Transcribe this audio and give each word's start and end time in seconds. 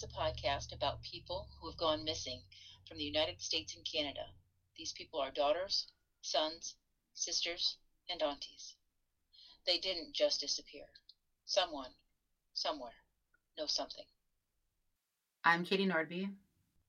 is 0.00 0.04
a 0.04 0.18
podcast 0.18 0.72
about 0.72 1.02
people 1.02 1.46
who 1.60 1.68
have 1.68 1.76
gone 1.76 2.04
missing 2.04 2.40
from 2.88 2.96
the 2.96 3.04
United 3.04 3.38
States 3.38 3.74
and 3.74 3.84
Canada. 3.84 4.24
These 4.74 4.92
people 4.92 5.20
are 5.20 5.30
daughters, 5.30 5.86
sons, 6.22 6.74
sisters, 7.12 7.76
and 8.08 8.22
aunties. 8.22 8.74
They 9.66 9.76
didn't 9.76 10.14
just 10.14 10.40
disappear. 10.40 10.86
Someone, 11.44 11.90
somewhere, 12.54 12.94
knows 13.58 13.72
something. 13.74 14.04
I'm 15.44 15.64
Katie 15.64 15.86
Nordby. 15.86 16.30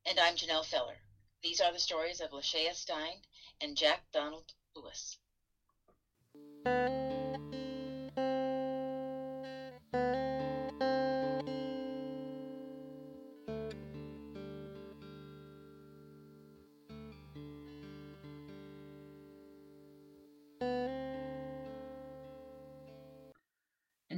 And 0.05 0.18
I'm 0.18 0.36
Janelle 0.36 0.66
Feller. 0.66 1.00
These 1.43 1.59
are 1.59 1.71
the 1.73 1.80
stories 1.80 2.21
of 2.21 2.32
Lashaya 2.32 2.73
Stine 2.73 3.20
and 3.59 3.75
Jack 3.75 4.00
Donald 4.14 4.54
Lewis. 4.73 5.18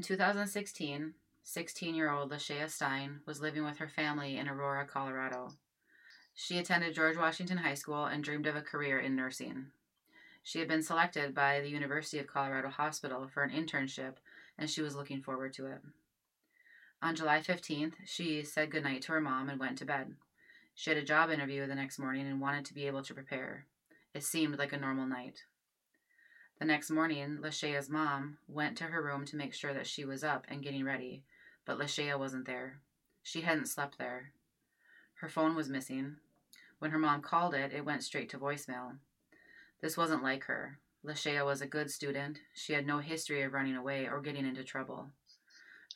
2016, 0.04 1.14
16 1.44 1.96
year 1.96 2.12
old 2.12 2.32
Lashaya 2.32 2.70
Stine 2.70 3.22
was 3.26 3.42
living 3.42 3.64
with 3.64 3.78
her 3.78 3.88
family 3.88 4.38
in 4.38 4.48
Aurora, 4.48 4.86
Colorado. 4.86 5.54
She 6.36 6.58
attended 6.58 6.94
George 6.94 7.18
Washington 7.18 7.58
High 7.58 7.74
School 7.76 8.06
and 8.06 8.24
dreamed 8.24 8.48
of 8.48 8.56
a 8.56 8.62
career 8.62 9.00
in 9.00 9.16
nursing. 9.16 9.68
She 10.44 10.60
had 10.60 10.68
been 10.68 10.84
selected 10.84 11.34
by 11.34 11.62
the 11.62 11.70
University 11.70 12.20
of 12.20 12.28
Colorado 12.28 12.70
Hospital 12.70 13.28
for 13.28 13.44
an 13.44 13.52
internship, 13.52 14.16
and 14.58 14.70
she 14.70 14.82
was 14.82 14.96
looking 14.96 15.22
forward 15.22 15.54
to 15.54 15.68
it. 15.68 15.82
On 17.02 17.16
July 17.16 17.40
15th, 17.40 17.94
she 18.06 18.44
said 18.44 18.72
goodnight 18.72 19.04
to 19.04 19.14
her 19.14 19.22
mom 19.22 19.50
and 19.50 19.60
went 19.60 19.78
to 19.78 19.86
bed. 19.86 20.16
She 20.76 20.90
had 20.90 20.98
a 20.98 21.04
job 21.04 21.30
interview 21.30 21.66
the 21.66 21.76
next 21.76 22.00
morning 22.00 22.28
and 22.28 22.42
wanted 22.42 22.66
to 22.66 22.74
be 22.74 22.88
able 22.88 23.04
to 23.04 23.14
prepare. 23.14 23.66
It 24.14 24.24
seemed 24.24 24.58
like 24.58 24.74
a 24.74 24.78
normal 24.78 25.06
night. 25.06 25.44
The 26.64 26.68
next 26.68 26.92
morning, 26.92 27.40
Lashaya's 27.42 27.90
mom 27.90 28.38
went 28.48 28.78
to 28.78 28.86
her 28.86 29.04
room 29.04 29.26
to 29.26 29.36
make 29.36 29.54
sure 29.54 29.74
that 29.74 29.86
she 29.86 30.06
was 30.06 30.24
up 30.24 30.46
and 30.48 30.64
getting 30.64 30.86
ready, 30.86 31.26
but 31.66 31.78
Lashaya 31.78 32.18
wasn't 32.18 32.46
there. 32.46 32.80
She 33.22 33.42
hadn't 33.42 33.68
slept 33.68 33.98
there. 33.98 34.32
Her 35.16 35.28
phone 35.28 35.58
was 35.58 35.68
missing. 35.68 36.16
When 36.80 36.92
her 36.92 36.98
mom 36.98 37.22
called 37.22 37.54
it, 37.54 37.74
it 37.74 37.84
went 37.84 38.02
straight 38.02 38.30
to 38.30 38.40
voicemail. 38.40 38.96
This 39.82 39.98
wasn't 39.98 40.24
like 40.24 40.46
her. 40.46 40.80
Lashaya 41.06 41.44
was 41.44 41.60
a 41.60 41.68
good 41.68 41.92
student. 41.92 42.40
She 42.54 42.72
had 42.72 42.88
no 42.88 43.00
history 43.00 43.42
of 43.42 43.52
running 43.52 43.76
away 43.76 44.08
or 44.08 44.22
getting 44.22 44.46
into 44.46 44.64
trouble. 44.64 45.10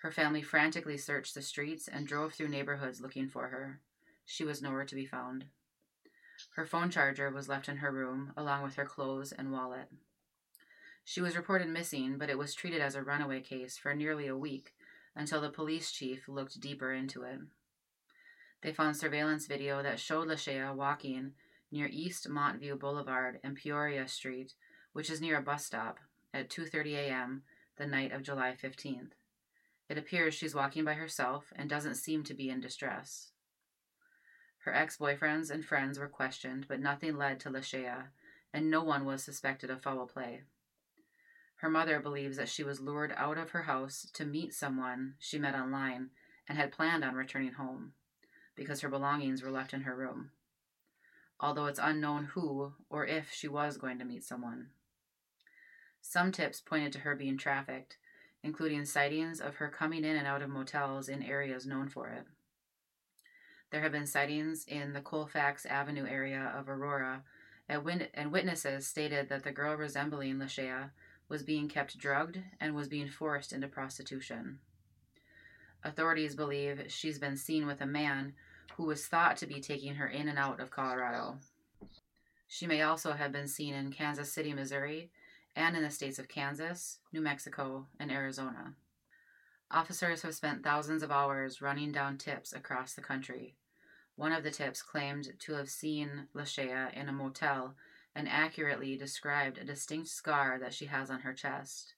Her 0.02 0.11
family 0.11 0.41
frantically 0.41 0.97
searched 0.97 1.33
the 1.33 1.41
streets 1.41 1.87
and 1.87 2.05
drove 2.05 2.33
through 2.33 2.49
neighborhoods 2.49 2.99
looking 2.99 3.29
for 3.29 3.47
her. 3.47 3.79
She 4.25 4.43
was 4.43 4.61
nowhere 4.61 4.83
to 4.83 4.95
be 4.95 5.05
found. 5.05 5.45
Her 6.55 6.65
phone 6.65 6.91
charger 6.91 7.29
was 7.29 7.47
left 7.47 7.69
in 7.69 7.77
her 7.77 7.89
room, 7.89 8.33
along 8.35 8.63
with 8.63 8.75
her 8.75 8.85
clothes 8.85 9.31
and 9.31 9.53
wallet. 9.53 9.87
She 11.09 11.22
was 11.22 11.38
reported 11.38 11.69
missing, 11.69 12.17
but 12.17 12.30
it 12.30 12.38
was 12.38 12.53
treated 12.53 12.81
as 12.81 12.94
a 12.94 13.02
runaway 13.02 13.39
case 13.39 13.77
for 13.77 13.95
nearly 13.95 14.27
a 14.27 14.36
week 14.36 14.75
until 15.16 15.39
the 15.39 15.49
police 15.49 15.89
chief 15.89 16.27
looked 16.27 16.59
deeper 16.59 16.91
into 16.91 17.23
it. 17.23 17.39
They 18.61 18.73
found 18.73 18.97
surveillance 18.97 19.47
video 19.47 19.81
that 19.81 20.02
showed 20.02 20.27
Lashaya 20.27 20.75
walking 20.75 21.31
near 21.72 21.88
East 21.89 22.27
Montview 22.30 22.77
Boulevard 22.77 23.39
and 23.41 23.55
Peoria 23.55 24.05
Street, 24.09 24.52
which 24.91 25.09
is 25.09 25.22
near 25.22 25.38
a 25.38 25.41
bus 25.41 25.66
stop, 25.66 25.99
at 26.33 26.49
2:30 26.49 26.95
a.m. 26.95 27.44
the 27.77 27.88
night 27.88 28.11
of 28.11 28.21
July 28.21 28.53
15th. 28.61 29.11
It 29.88 29.97
appears 29.97 30.33
she's 30.33 30.53
walking 30.53 30.83
by 30.83 30.95
herself 30.95 31.53
and 31.55 31.69
doesn't 31.69 31.95
seem 31.95 32.23
to 32.25 32.33
be 32.33 32.49
in 32.49 32.59
distress. 32.59 33.31
Her 34.66 34.73
ex-boyfriends 34.73 35.52
and 35.52 35.64
friends 35.64 35.99
were 35.99 36.09
questioned, 36.09 36.66
but 36.67 36.81
nothing 36.81 37.16
led 37.16 37.39
to 37.39 37.49
Lashaya, 37.49 38.09
and 38.52 38.69
no 38.69 38.83
one 38.83 39.05
was 39.05 39.23
suspected 39.23 39.69
of 39.69 39.81
foul 39.81 40.05
play. 40.05 40.43
Her 41.57 41.69
mother 41.69 41.99
believes 41.99 42.37
that 42.37 42.49
she 42.49 42.63
was 42.63 42.79
lured 42.79 43.13
out 43.15 43.37
of 43.37 43.51
her 43.51 43.63
house 43.63 44.07
to 44.13 44.25
meet 44.25 44.53
someone 44.53 45.15
she 45.19 45.37
met 45.39 45.55
online 45.55 46.09
and 46.47 46.57
had 46.57 46.71
planned 46.71 47.03
on 47.03 47.15
returning 47.15 47.53
home 47.53 47.93
because 48.55 48.81
her 48.81 48.89
belongings 48.89 49.41
were 49.41 49.51
left 49.51 49.73
in 49.73 49.81
her 49.81 49.95
room 49.95 50.31
although 51.39 51.65
it's 51.65 51.79
unknown 51.81 52.25
who 52.25 52.73
or 52.89 53.05
if 53.05 53.31
she 53.31 53.47
was 53.47 53.77
going 53.77 53.99
to 53.99 54.05
meet 54.05 54.23
someone. 54.23 54.67
Some 56.01 56.31
tips 56.31 56.61
pointed 56.61 56.93
to 56.93 56.99
her 56.99 57.15
being 57.15 57.37
trafficked, 57.37 57.97
including 58.43 58.85
sightings 58.85 59.39
of 59.39 59.55
her 59.55 59.67
coming 59.67 60.03
in 60.03 60.15
and 60.15 60.27
out 60.27 60.41
of 60.41 60.49
motels 60.49 61.09
in 61.09 61.21
areas 61.21 61.65
known 61.65 61.89
for 61.89 62.07
it. 62.07 62.25
There 63.71 63.81
have 63.81 63.91
been 63.91 64.07
sightings 64.07 64.65
in 64.65 64.93
the 64.93 65.01
Colfax 65.01 65.65
Avenue 65.65 66.07
area 66.07 66.53
of 66.57 66.69
Aurora, 66.69 67.23
and 67.67 68.31
witnesses 68.31 68.87
stated 68.87 69.27
that 69.27 69.43
the 69.43 69.51
girl 69.51 69.75
resembling 69.75 70.37
Lashaya 70.37 70.91
was 71.30 71.43
being 71.43 71.67
kept 71.67 71.98
drugged 71.98 72.39
and 72.60 72.76
was 72.76 72.88
being 72.88 73.10
forced 73.10 73.54
into 73.54 73.67
prostitution. 73.67 74.60
Authorities 75.83 76.36
believe 76.36 76.86
she's 76.88 77.20
been 77.20 77.38
seen 77.38 77.67
with 77.67 77.82
a 77.82 77.86
man 77.86 78.33
who 78.76 78.83
was 78.83 79.05
thought 79.08 79.37
to 79.37 79.48
be 79.48 79.60
taking 79.60 79.95
her 79.95 80.08
in 80.08 80.27
and 80.27 80.37
out 80.37 80.60
of 80.60 80.71
Colorado. 80.71 81.37
She 82.48 82.67
may 82.67 82.82
also 82.82 83.14
have 83.14 83.32
been 83.32 83.48
seen 83.48 83.73
in 83.73 83.92
Kansas 83.92 84.32
City, 84.32 84.54
Missouri, 84.54 85.11
and 85.55 85.76
in 85.76 85.83
the 85.83 85.89
states 85.89 86.20
of 86.20 86.27
Kansas, 86.27 86.99
New 87.11 87.21
Mexico, 87.21 87.87
and 87.99 88.11
Arizona. 88.11 88.73
Officers 89.70 90.21
have 90.21 90.36
spent 90.36 90.64
thousands 90.64 91.04
of 91.04 91.11
hours 91.11 91.61
running 91.61 91.92
down 91.92 92.17
tips 92.17 92.54
across 92.54 92.93
the 92.93 93.02
country. 93.02 93.55
One 94.16 94.32
of 94.32 94.43
the 94.43 94.52
tips 94.52 94.82
claimed 94.82 95.33
to 95.39 95.54
have 95.54 95.70
seen 95.70 96.27
Lashaya 96.33 96.93
in 96.93 97.10
a 97.10 97.11
motel 97.11 97.76
and 98.17 98.28
accurately 98.28 98.98
described 98.98 99.60
a 99.60 99.64
distinct 99.64 100.08
scar 100.08 100.58
that 100.60 100.73
she 100.73 100.88
has 100.88 101.11
on 101.11 101.20
her 101.20 101.33
chest. 101.33 101.94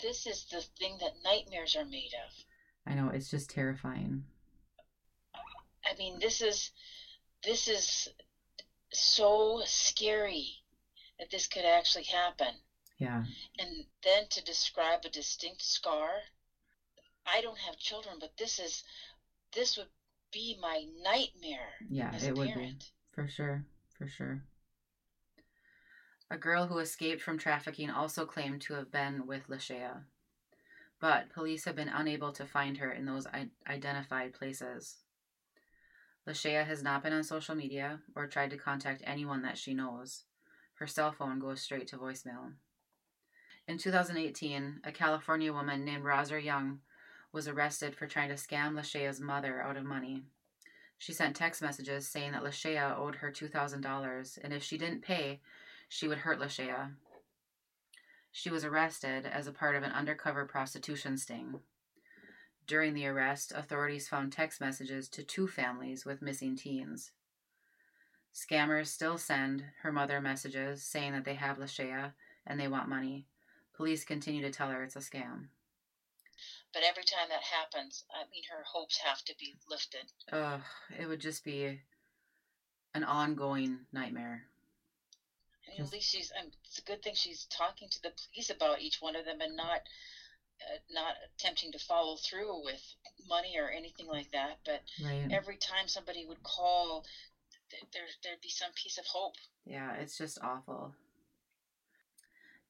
This 0.00 0.24
is 0.24 0.44
the 0.44 0.62
thing 0.78 0.98
that 1.00 1.24
nightmares 1.24 1.74
are 1.74 1.84
made 1.84 2.12
of. 2.24 2.44
I 2.86 2.94
know, 2.94 3.08
it's 3.08 3.28
just 3.28 3.50
terrifying. 3.50 4.22
I 5.84 5.96
mean, 5.98 6.20
this 6.20 6.40
is 6.40 6.70
this 7.44 7.66
is 7.66 8.08
so 8.92 9.62
scary 9.66 10.46
that 11.18 11.30
this 11.32 11.48
could 11.48 11.64
actually 11.64 12.04
happen. 12.04 12.54
Yeah. 12.98 13.24
And 13.58 13.84
then 14.04 14.28
to 14.30 14.44
describe 14.44 15.00
a 15.04 15.08
distinct 15.08 15.62
scar, 15.62 16.08
I 17.26 17.40
don't 17.40 17.58
have 17.58 17.76
children, 17.78 18.18
but 18.20 18.36
this 18.38 18.60
is 18.60 18.84
this 19.52 19.76
would 19.76 19.90
be 20.32 20.56
my 20.62 20.84
nightmare. 21.02 21.74
Yeah, 21.90 22.14
it 22.14 22.36
would 22.36 22.54
be 22.54 22.76
for 23.10 23.26
sure, 23.26 23.64
for 23.98 24.06
sure. 24.06 24.40
A 26.32 26.38
girl 26.38 26.66
who 26.66 26.78
escaped 26.78 27.20
from 27.20 27.36
trafficking 27.36 27.90
also 27.90 28.24
claimed 28.24 28.62
to 28.62 28.72
have 28.72 28.90
been 28.90 29.26
with 29.26 29.48
Lashaya, 29.48 30.04
but 30.98 31.28
police 31.28 31.66
have 31.66 31.76
been 31.76 31.90
unable 31.90 32.32
to 32.32 32.46
find 32.46 32.78
her 32.78 32.90
in 32.90 33.04
those 33.04 33.26
identified 33.68 34.32
places. 34.32 34.96
Lashaya 36.26 36.64
has 36.64 36.82
not 36.82 37.02
been 37.02 37.12
on 37.12 37.22
social 37.22 37.54
media 37.54 38.00
or 38.16 38.26
tried 38.26 38.48
to 38.48 38.56
contact 38.56 39.02
anyone 39.04 39.42
that 39.42 39.58
she 39.58 39.74
knows. 39.74 40.24
Her 40.76 40.86
cell 40.86 41.12
phone 41.12 41.38
goes 41.38 41.60
straight 41.60 41.88
to 41.88 41.98
voicemail. 41.98 42.54
In 43.68 43.76
2018, 43.76 44.80
a 44.84 44.90
California 44.90 45.52
woman 45.52 45.84
named 45.84 46.02
Roser 46.02 46.42
Young 46.42 46.80
was 47.30 47.46
arrested 47.46 47.94
for 47.94 48.06
trying 48.06 48.30
to 48.30 48.36
scam 48.36 48.72
Lashaya's 48.72 49.20
mother 49.20 49.60
out 49.60 49.76
of 49.76 49.84
money. 49.84 50.22
She 50.96 51.12
sent 51.12 51.36
text 51.36 51.60
messages 51.60 52.08
saying 52.08 52.32
that 52.32 52.42
Lashaya 52.42 52.96
owed 52.96 53.16
her 53.16 53.30
$2,000 53.30 54.38
and 54.42 54.54
if 54.54 54.62
she 54.62 54.78
didn't 54.78 55.02
pay, 55.02 55.42
she 55.92 56.08
would 56.08 56.16
hurt 56.16 56.40
Lashaya. 56.40 56.94
She 58.30 58.48
was 58.48 58.64
arrested 58.64 59.26
as 59.26 59.46
a 59.46 59.52
part 59.52 59.76
of 59.76 59.82
an 59.82 59.92
undercover 59.92 60.46
prostitution 60.46 61.18
sting. 61.18 61.60
During 62.66 62.94
the 62.94 63.06
arrest, 63.06 63.52
authorities 63.54 64.08
found 64.08 64.32
text 64.32 64.58
messages 64.58 65.06
to 65.10 65.22
two 65.22 65.46
families 65.46 66.06
with 66.06 66.22
missing 66.22 66.56
teens. 66.56 67.10
Scammers 68.34 68.86
still 68.86 69.18
send 69.18 69.64
her 69.82 69.92
mother 69.92 70.18
messages 70.18 70.82
saying 70.82 71.12
that 71.12 71.26
they 71.26 71.34
have 71.34 71.58
Lashaya 71.58 72.14
and 72.46 72.58
they 72.58 72.68
want 72.68 72.88
money. 72.88 73.26
Police 73.76 74.02
continue 74.02 74.40
to 74.40 74.50
tell 74.50 74.70
her 74.70 74.82
it's 74.82 74.96
a 74.96 75.00
scam. 75.00 75.48
But 76.72 76.84
every 76.88 77.04
time 77.04 77.28
that 77.28 77.42
happens, 77.42 78.04
I 78.10 78.24
mean, 78.30 78.44
her 78.50 78.64
hopes 78.66 78.96
have 79.04 79.22
to 79.26 79.34
be 79.38 79.56
lifted. 79.68 80.10
Ugh, 80.32 80.62
it 80.98 81.06
would 81.06 81.20
just 81.20 81.44
be 81.44 81.82
an 82.94 83.04
ongoing 83.04 83.80
nightmare. 83.92 84.44
Mean, 85.68 85.86
at 85.86 85.92
least 85.92 86.10
she's. 86.10 86.32
Um, 86.38 86.50
it's 86.64 86.78
a 86.78 86.82
good 86.82 87.02
thing 87.02 87.14
she's 87.14 87.46
talking 87.46 87.88
to 87.88 88.02
the 88.02 88.10
police 88.10 88.50
about 88.50 88.80
each 88.80 88.98
one 89.00 89.16
of 89.16 89.24
them 89.24 89.40
and 89.40 89.56
not 89.56 89.80
uh, 90.60 90.78
not 90.90 91.14
attempting 91.36 91.72
to 91.72 91.78
follow 91.78 92.16
through 92.16 92.64
with 92.64 92.82
money 93.28 93.54
or 93.58 93.70
anything 93.70 94.06
like 94.06 94.30
that. 94.32 94.58
But 94.64 94.82
right. 95.04 95.28
every 95.30 95.56
time 95.56 95.88
somebody 95.88 96.26
would 96.26 96.42
call, 96.42 97.04
there 97.92 98.02
there'd 98.22 98.40
be 98.40 98.48
some 98.48 98.70
piece 98.74 98.98
of 98.98 99.04
hope. 99.06 99.34
Yeah, 99.64 99.94
it's 99.94 100.18
just 100.18 100.38
awful. 100.42 100.94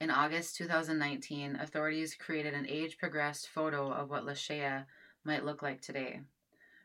In 0.00 0.10
August 0.10 0.56
2019, 0.56 1.56
authorities 1.56 2.16
created 2.16 2.54
an 2.54 2.66
age 2.68 2.98
progressed 2.98 3.48
photo 3.48 3.92
of 3.92 4.10
what 4.10 4.26
Lashaya 4.26 4.86
might 5.24 5.44
look 5.44 5.62
like 5.62 5.80
today. 5.80 6.20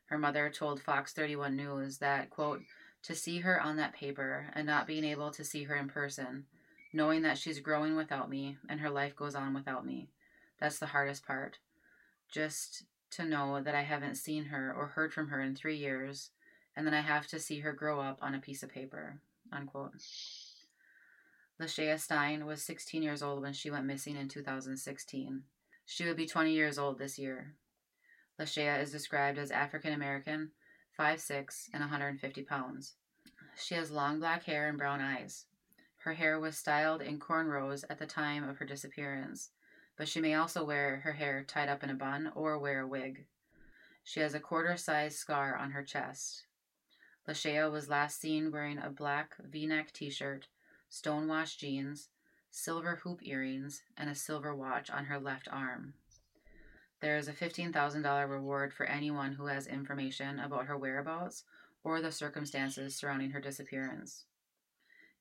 Her 0.06 0.18
mother 0.18 0.50
told 0.50 0.82
Fox 0.82 1.14
31 1.14 1.56
News 1.56 1.98
that, 1.98 2.30
quote, 2.30 2.62
to 3.04 3.16
see 3.16 3.40
her 3.40 3.62
on 3.62 3.78
that 3.78 3.94
paper 3.94 4.48
and 4.54 4.66
not 4.66 4.88
being 4.88 5.04
able 5.04 5.32
to 5.32 5.44
see 5.44 5.64
her 5.64 5.76
in 5.76 5.88
person, 5.88 6.46
knowing 6.94 7.22
that 7.22 7.38
she's 7.38 7.60
growing 7.60 7.96
without 7.96 8.30
me 8.30 8.58
and 8.70 8.80
her 8.80 8.90
life 8.90 9.16
goes 9.16 9.36
on 9.36 9.54
without 9.54 9.86
me, 9.86 10.10
that's 10.60 10.80
the 10.80 10.88
hardest 10.88 11.26
part. 11.26 11.60
Just 12.30 12.84
to 13.12 13.26
know 13.26 13.62
that 13.62 13.76
I 13.76 13.84
haven't 13.84 14.16
seen 14.16 14.46
her 14.46 14.74
or 14.76 14.88
heard 14.88 15.14
from 15.14 15.30
her 15.30 15.42
in 15.42 15.56
three 15.56 15.78
years, 15.78 16.32
and 16.76 16.86
then 16.86 16.94
I 16.94 17.02
have 17.02 17.28
to 17.28 17.40
see 17.40 17.60
her 17.60 17.74
grow 17.74 18.02
up 18.02 18.20
on 18.22 18.36
a 18.36 18.40
piece 18.40 18.64
of 18.64 18.70
paper. 18.70 19.20
Unquote. 19.52 19.94
Lashaya 21.60 22.00
Stine 22.00 22.46
was 22.46 22.62
16 22.62 23.02
years 23.02 23.24
old 23.24 23.42
when 23.42 23.54
she 23.54 23.72
went 23.72 23.86
missing 23.86 24.16
in 24.16 24.28
2016. 24.28 25.44
She 25.86 26.06
would 26.06 26.18
be 26.18 26.28
20 26.28 26.52
years 26.52 26.78
old 26.78 27.00
this 27.00 27.18
year. 27.18 27.56
Lashaya 28.40 28.82
is 28.82 28.92
described 28.92 29.40
as 29.40 29.50
African 29.50 29.94
American, 29.94 30.52
5'6, 30.98 31.70
and 31.74 31.82
150 31.82 32.44
pounds. 32.44 32.94
She 33.56 33.76
has 33.76 33.92
long 33.92 34.20
black 34.20 34.44
hair 34.44 34.68
and 34.68 34.78
brown 34.78 35.02
eyes. 35.02 35.46
Her 35.98 36.14
hair 36.14 36.40
was 36.40 36.58
styled 36.58 37.02
in 37.02 37.20
cornrows 37.20 37.84
at 37.90 38.00
the 38.00 38.06
time 38.06 38.48
of 38.48 38.58
her 38.58 38.66
disappearance, 38.66 39.50
but 39.98 40.08
she 40.08 40.22
may 40.22 40.36
also 40.36 40.64
wear 40.64 40.98
her 40.98 41.14
hair 41.14 41.44
tied 41.44 41.70
up 41.70 41.84
in 41.84 41.90
a 41.90 41.96
bun 41.96 42.32
or 42.36 42.58
wear 42.58 42.82
a 42.82 42.88
wig. 42.88 43.26
She 44.04 44.22
has 44.22 44.34
a 44.34 44.40
quarter 44.40 44.78
size 44.78 45.18
scar 45.18 45.56
on 45.56 45.72
her 45.72 45.84
chest. 45.84 46.46
Lashaya 47.28 47.70
was 47.70 47.90
last 47.90 48.22
seen 48.22 48.52
wearing 48.52 48.78
a 48.78 48.90
black 48.90 49.36
v 49.40 49.68
neck 49.68 49.92
t 49.92 50.10
shirt, 50.10 50.48
stonewashed 50.88 51.60
jeans, 51.60 52.10
silver 52.50 52.96
hoop 53.04 53.20
earrings, 53.22 53.84
and 53.98 54.10
a 54.10 54.16
silver 54.16 54.56
watch 54.56 54.90
on 54.90 55.06
her 55.06 55.20
left 55.20 55.50
arm. 55.52 55.94
There 57.00 57.18
is 57.18 57.28
a 57.28 57.34
$15,000 57.34 58.30
reward 58.30 58.74
for 58.74 58.86
anyone 58.86 59.34
who 59.34 59.46
has 59.46 59.68
information 59.68 60.40
about 60.40 60.66
her 60.66 60.78
whereabouts 60.78 61.44
or 61.84 62.02
the 62.02 62.12
circumstances 62.12 62.96
surrounding 62.96 63.32
her 63.32 63.40
disappearance. 63.40 64.26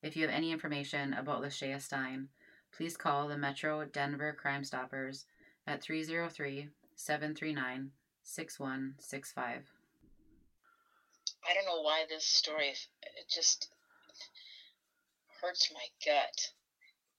If 0.02 0.16
you 0.16 0.22
have 0.22 0.34
any 0.34 0.52
information 0.52 1.12
about 1.12 1.42
Lashaya 1.42 1.80
Stine, 1.80 2.28
please 2.72 2.96
call 2.96 3.28
the 3.28 3.36
Metro 3.36 3.84
Denver 3.84 4.32
Crime 4.32 4.64
Stoppers 4.64 5.26
at 5.66 5.82
303 5.82 6.68
739 6.94 7.90
6165. 8.22 9.62
I 11.48 11.54
don't 11.54 11.66
know 11.66 11.82
why 11.82 12.04
this 12.08 12.24
story 12.24 12.68
it 12.68 13.28
just 13.28 13.68
hurts 15.40 15.70
my 15.72 15.86
gut. 16.04 16.50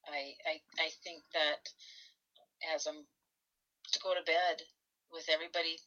I 0.06 0.33
I 0.45 0.62
I 0.80 0.89
think 1.04 1.24
that 1.33 1.69
as 2.75 2.88
I'm 2.88 3.06
to 3.92 4.00
go 4.00 4.13
to 4.13 4.24
bed 4.24 4.62
with 5.12 5.28
everybody, 5.31 5.78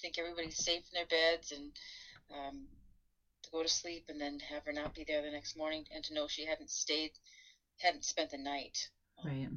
think 0.00 0.18
everybody's 0.18 0.62
safe 0.62 0.82
in 0.92 0.94
their 0.94 1.06
beds 1.06 1.52
and 1.52 1.72
um, 2.30 2.66
to 3.42 3.50
go 3.50 3.62
to 3.62 3.68
sleep 3.68 4.06
and 4.08 4.20
then 4.20 4.38
have 4.40 4.64
her 4.64 4.72
not 4.72 4.94
be 4.94 5.04
there 5.06 5.22
the 5.22 5.30
next 5.30 5.56
morning 5.56 5.84
and 5.94 6.04
to 6.04 6.14
know 6.14 6.26
she 6.26 6.46
hadn't 6.46 6.70
stayed 6.70 7.12
hadn't 7.78 8.04
spent 8.04 8.30
the 8.30 8.38
night. 8.38 8.88
Right. 9.24 9.48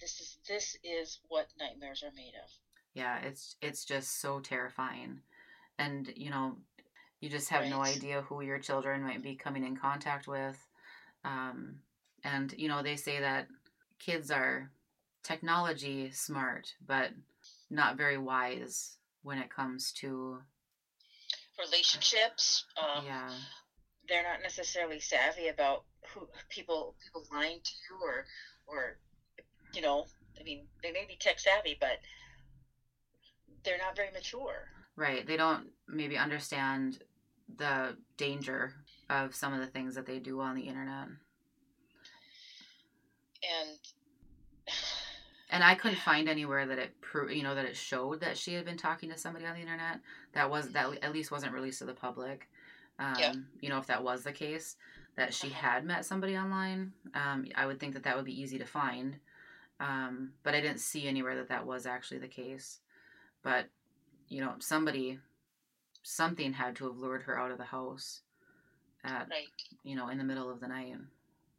This 0.00 0.20
is 0.20 0.38
this 0.48 0.76
is 0.82 1.20
what 1.28 1.46
nightmares 1.58 2.02
are 2.02 2.14
made 2.14 2.32
of. 2.42 2.50
Yeah, 2.94 3.18
it's 3.18 3.56
it's 3.60 3.84
just 3.84 4.20
so 4.20 4.40
terrifying. 4.40 5.20
And 5.78 6.12
you 6.16 6.30
know, 6.30 6.56
you 7.20 7.28
just 7.28 7.48
have 7.50 7.62
right. 7.62 7.70
no 7.70 7.82
idea 7.82 8.22
who 8.22 8.42
your 8.42 8.58
children 8.58 9.02
might 9.02 9.22
be 9.22 9.36
coming 9.36 9.64
in 9.64 9.76
contact 9.76 10.26
with. 10.26 10.58
Um, 11.24 11.76
and 12.24 12.52
you 12.56 12.68
know, 12.68 12.82
they 12.82 12.96
say 12.96 13.20
that 13.20 13.48
kids 13.98 14.30
are 14.30 14.70
technology 15.22 16.10
smart, 16.10 16.74
but 16.86 17.10
not 17.70 17.96
very 17.96 18.18
wise 18.18 18.96
when 19.22 19.38
it 19.38 19.50
comes 19.50 19.92
to 19.92 20.38
relationships. 21.58 22.64
Um, 22.76 23.04
yeah, 23.06 23.30
they're 24.08 24.22
not 24.22 24.42
necessarily 24.42 25.00
savvy 25.00 25.48
about 25.48 25.84
who 26.08 26.28
people 26.48 26.94
people 27.02 27.24
lying 27.32 27.60
to 27.62 27.70
you 27.88 27.96
or 28.04 28.24
or 28.66 28.98
you 29.74 29.80
know 29.80 30.04
i 30.40 30.42
mean 30.42 30.66
they 30.82 30.92
may 30.92 31.04
be 31.06 31.16
tech 31.18 31.38
savvy 31.38 31.76
but 31.80 31.98
they're 33.64 33.78
not 33.78 33.96
very 33.96 34.10
mature 34.12 34.68
right 34.96 35.26
they 35.26 35.36
don't 35.36 35.68
maybe 35.88 36.16
understand 36.16 37.02
the 37.56 37.96
danger 38.16 38.74
of 39.08 39.34
some 39.34 39.52
of 39.52 39.60
the 39.60 39.66
things 39.66 39.94
that 39.94 40.06
they 40.06 40.18
do 40.18 40.40
on 40.40 40.54
the 40.54 40.62
internet 40.62 41.06
and 43.42 43.78
and 45.52 45.62
I 45.62 45.76
couldn't 45.76 45.98
find 45.98 46.28
anywhere 46.28 46.66
that 46.66 46.78
it 46.78 47.00
pro- 47.00 47.28
you 47.28 47.44
know 47.44 47.54
that 47.54 47.64
it 47.64 47.76
showed 47.76 48.20
that 48.20 48.36
she 48.36 48.54
had 48.54 48.64
been 48.64 48.76
talking 48.76 49.10
to 49.10 49.18
somebody 49.18 49.46
on 49.46 49.54
the 49.54 49.60
internet 49.60 50.00
that 50.32 50.50
was 50.50 50.70
that 50.70 50.98
at 51.02 51.12
least 51.12 51.30
wasn't 51.30 51.52
released 51.52 51.78
to 51.78 51.84
the 51.84 51.94
public 51.94 52.48
um, 52.98 53.14
yeah. 53.18 53.32
you 53.60 53.68
know 53.68 53.78
if 53.78 53.86
that 53.86 54.02
was 54.02 54.24
the 54.24 54.32
case 54.32 54.76
that 55.16 55.34
she 55.34 55.50
had 55.50 55.84
met 55.84 56.04
somebody 56.04 56.36
online. 56.36 56.92
Um, 57.14 57.46
I 57.54 57.66
would 57.66 57.78
think 57.78 57.94
that 57.94 58.04
that 58.04 58.16
would 58.16 58.24
be 58.24 58.40
easy 58.40 58.58
to 58.58 58.64
find, 58.64 59.16
um, 59.80 60.32
but 60.42 60.54
I 60.54 60.60
didn't 60.60 60.80
see 60.80 61.06
anywhere 61.06 61.36
that 61.36 61.48
that 61.48 61.66
was 61.66 61.86
actually 61.86 62.18
the 62.18 62.28
case. 62.28 62.80
But 63.42 63.66
you 64.28 64.40
know, 64.40 64.54
somebody, 64.58 65.18
something 66.02 66.52
had 66.52 66.76
to 66.76 66.84
have 66.84 66.96
lured 66.96 67.22
her 67.24 67.38
out 67.38 67.50
of 67.50 67.58
the 67.58 67.64
house 67.64 68.20
at 69.04 69.28
right. 69.30 69.48
you 69.84 69.96
know 69.96 70.08
in 70.08 70.18
the 70.18 70.24
middle 70.24 70.50
of 70.50 70.60
the 70.60 70.68
night. 70.68 70.94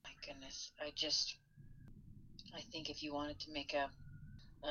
My 0.03 0.11
goodness, 0.25 0.71
I 0.81 0.91
just, 0.95 1.37
I 2.55 2.61
think 2.71 2.89
if 2.89 3.01
you 3.01 3.13
wanted 3.13 3.39
to 3.41 3.51
make 3.51 3.73
a, 3.73 3.89
a, 4.65 4.69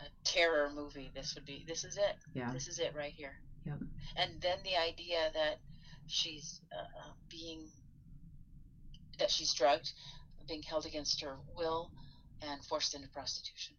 a 0.00 0.06
terror 0.24 0.70
movie, 0.74 1.10
this 1.14 1.34
would 1.34 1.44
be 1.44 1.64
this 1.66 1.84
is 1.84 1.96
it. 1.96 2.16
Yeah, 2.34 2.52
this 2.52 2.68
is 2.68 2.78
it 2.78 2.94
right 2.96 3.12
here. 3.12 3.34
Yep. 3.66 3.78
And 4.16 4.40
then 4.40 4.58
the 4.64 4.76
idea 4.76 5.30
that 5.34 5.60
she's 6.06 6.60
uh, 6.72 6.80
uh 6.80 7.12
being 7.28 7.68
that 9.18 9.30
she's 9.30 9.52
drugged, 9.52 9.92
being 10.48 10.62
held 10.62 10.86
against 10.86 11.20
her 11.20 11.36
will, 11.56 11.90
and 12.40 12.64
forced 12.64 12.94
into 12.94 13.08
prostitution. 13.08 13.74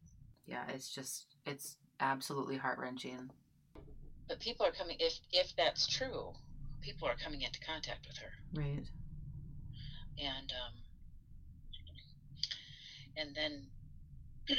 Yeah, 0.46 0.64
it's 0.70 0.94
just 0.94 1.26
it's 1.46 1.78
absolutely 2.00 2.58
heart 2.58 2.80
wrenching. 2.80 3.30
But 4.28 4.40
people 4.40 4.66
are 4.66 4.72
coming 4.72 4.98
if 5.00 5.20
if 5.32 5.56
that's 5.56 5.88
true, 5.88 6.34
people 6.82 7.08
are 7.08 7.16
coming 7.16 7.42
into 7.42 7.60
contact 7.60 8.08
with 8.08 8.18
her. 8.18 8.32
Right. 8.54 8.86
And 10.20 10.52
um 10.52 10.83
and 13.18 13.36
then 13.36 13.68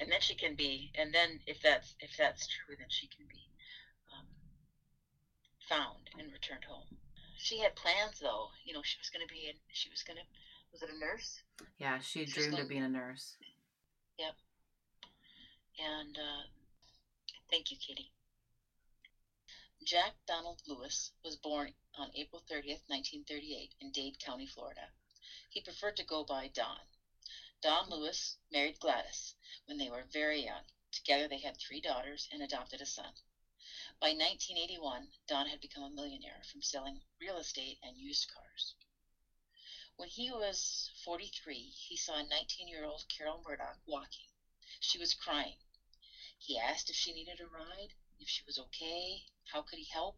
and 0.00 0.10
then 0.10 0.20
she 0.20 0.34
can 0.34 0.54
be 0.54 0.90
and 0.94 1.12
then 1.12 1.38
if 1.46 1.60
that's 1.62 1.94
if 2.00 2.16
that's 2.16 2.46
true 2.46 2.74
then 2.78 2.86
she 2.88 3.06
can 3.06 3.26
be 3.28 3.48
um, 4.12 4.26
found 5.68 6.08
and 6.18 6.32
returned 6.32 6.64
home 6.64 6.96
she 7.44 7.58
had 7.58 7.74
plans 7.74 8.18
though. 8.20 8.48
You 8.64 8.72
know, 8.72 8.80
she 8.82 8.96
was 8.98 9.10
going 9.10 9.20
to 9.20 9.32
be 9.32 9.48
in. 9.48 9.54
She 9.68 9.90
was 9.90 10.02
going 10.02 10.16
to. 10.16 10.24
Was 10.72 10.82
it 10.82 10.88
a 10.88 10.98
nurse? 10.98 11.42
Yeah, 11.78 11.98
she, 11.98 12.26
she 12.26 12.32
dreamed 12.32 12.58
of 12.58 12.68
being 12.68 12.82
a 12.82 12.88
nurse. 12.88 13.36
Yep. 14.18 14.34
And 15.78 16.16
uh, 16.16 16.42
thank 17.50 17.70
you, 17.70 17.76
Kitty. 17.76 18.10
Jack 19.84 20.12
Donald 20.26 20.62
Lewis 20.66 21.10
was 21.22 21.36
born 21.36 21.70
on 21.98 22.08
April 22.16 22.42
30th, 22.50 22.88
1938, 22.88 23.74
in 23.82 23.90
Dade 23.90 24.18
County, 24.18 24.46
Florida. 24.46 24.88
He 25.50 25.60
preferred 25.60 25.96
to 25.96 26.04
go 26.04 26.24
by 26.24 26.48
Don. 26.54 26.80
Don 27.64 27.88
Lewis 27.88 28.36
married 28.50 28.78
Gladys 28.78 29.32
when 29.64 29.78
they 29.78 29.88
were 29.88 30.04
very 30.12 30.44
young. 30.44 30.64
Together 30.92 31.26
they 31.26 31.38
had 31.38 31.56
three 31.56 31.80
daughters 31.80 32.28
and 32.30 32.42
adopted 32.42 32.82
a 32.82 32.84
son. 32.84 33.14
By 33.98 34.08
1981, 34.08 35.08
Don 35.26 35.46
had 35.46 35.62
become 35.62 35.82
a 35.82 35.88
millionaire 35.88 36.42
from 36.44 36.60
selling 36.60 37.00
real 37.18 37.38
estate 37.38 37.78
and 37.82 37.96
used 37.96 38.30
cars. 38.30 38.74
When 39.96 40.08
he 40.08 40.30
was 40.30 40.90
43, 41.04 41.70
he 41.70 41.96
saw 41.96 42.18
a 42.18 42.22
19 42.22 42.68
year 42.68 42.84
old 42.84 43.08
Carol 43.08 43.40
Murdock 43.42 43.78
walking. 43.86 44.26
She 44.80 44.98
was 44.98 45.14
crying. 45.14 45.56
He 46.36 46.58
asked 46.58 46.90
if 46.90 46.96
she 46.96 47.12
needed 47.12 47.40
a 47.40 47.46
ride, 47.46 47.94
if 48.20 48.28
she 48.28 48.42
was 48.42 48.58
okay, 48.58 49.24
how 49.46 49.62
could 49.62 49.78
he 49.78 49.86
help. 49.90 50.16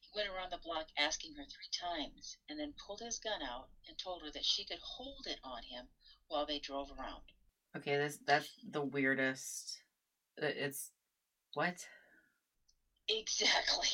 He 0.00 0.10
went 0.14 0.28
around 0.28 0.50
the 0.50 0.56
block 0.58 0.86
asking 0.96 1.34
her 1.34 1.46
three 1.46 1.68
times 1.76 2.36
and 2.48 2.56
then 2.56 2.74
pulled 2.74 3.00
his 3.00 3.18
gun 3.18 3.42
out 3.42 3.70
and 3.88 3.98
told 3.98 4.22
her 4.22 4.30
that 4.30 4.44
she 4.44 4.62
could 4.62 4.78
hold 4.78 5.26
it 5.26 5.40
on 5.42 5.64
him 5.64 5.88
while 6.28 6.46
they 6.46 6.58
drove 6.58 6.88
around. 6.98 7.22
Okay, 7.76 7.96
this 7.96 8.18
that's 8.26 8.48
the 8.70 8.82
weirdest. 8.82 9.78
It's 10.38 10.90
what? 11.54 11.86
Exactly. 13.08 13.88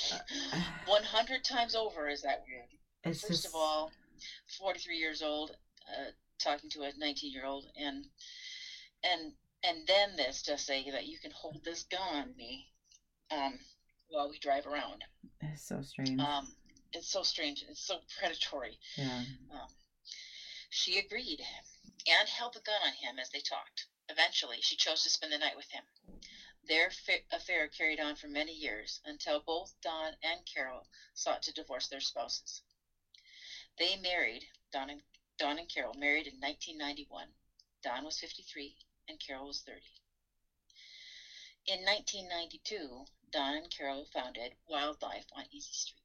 Uh, 0.52 0.56
100 0.86 1.44
times 1.44 1.74
over 1.74 2.08
is 2.08 2.22
that 2.22 2.44
weird. 2.46 3.14
First 3.14 3.28
just... 3.28 3.46
of 3.46 3.54
all, 3.54 3.90
43 4.58 4.96
years 4.96 5.22
old, 5.22 5.56
uh, 5.88 6.10
talking 6.38 6.70
to 6.70 6.82
a 6.82 6.92
19 6.96 7.32
year 7.32 7.44
old, 7.44 7.66
and 7.76 8.06
and 9.02 9.32
and 9.64 9.86
then 9.86 10.16
this 10.16 10.42
to 10.42 10.58
say 10.58 10.90
that 10.90 11.06
you 11.06 11.18
can 11.18 11.30
hold 11.30 11.64
this 11.64 11.84
gun 11.84 12.00
on 12.14 12.36
me 12.36 12.68
um, 13.30 13.58
while 14.08 14.30
we 14.30 14.38
drive 14.38 14.66
around. 14.66 15.04
It's 15.40 15.66
so 15.66 15.82
strange. 15.82 16.20
Um, 16.20 16.48
it's 16.92 17.10
so 17.10 17.22
strange. 17.22 17.64
It's 17.68 17.84
so 17.84 17.98
predatory. 18.18 18.78
Yeah. 18.96 19.22
Um, 19.52 19.68
she 20.70 20.98
agreed 20.98 21.40
and 22.18 22.28
held 22.28 22.52
the 22.52 22.60
gun 22.60 22.82
on 22.82 22.92
him 22.92 23.18
as 23.18 23.30
they 23.30 23.40
talked. 23.40 23.86
Eventually, 24.08 24.60
she 24.60 24.76
chose 24.76 25.02
to 25.02 25.08
spend 25.08 25.32
the 25.32 25.38
night 25.38 25.56
with 25.56 25.70
him. 25.70 25.84
Their 26.62 26.92
affair 27.30 27.68
carried 27.68 27.98
on 27.98 28.16
for 28.16 28.28
many 28.28 28.52
years 28.52 29.00
until 29.04 29.40
both 29.40 29.74
Don 29.80 30.14
and 30.22 30.44
Carol 30.44 30.86
sought 31.14 31.42
to 31.42 31.52
divorce 31.52 31.88
their 31.88 32.00
spouses. 32.00 32.60
They 33.78 33.96
married, 33.96 34.44
Don 34.70 34.90
and, 34.90 35.02
Don 35.38 35.58
and 35.58 35.68
Carol 35.68 35.94
married 35.94 36.26
in 36.26 36.34
1991. 36.34 37.28
Don 37.82 38.04
was 38.04 38.18
53 38.18 38.76
and 39.08 39.18
Carol 39.18 39.46
was 39.46 39.60
30. 39.60 39.80
In 41.66 41.84
1992, 41.84 43.06
Don 43.30 43.54
and 43.54 43.70
Carol 43.70 44.04
founded 44.12 44.54
Wildlife 44.66 45.26
on 45.32 45.46
Easy 45.50 45.72
Street, 45.72 46.02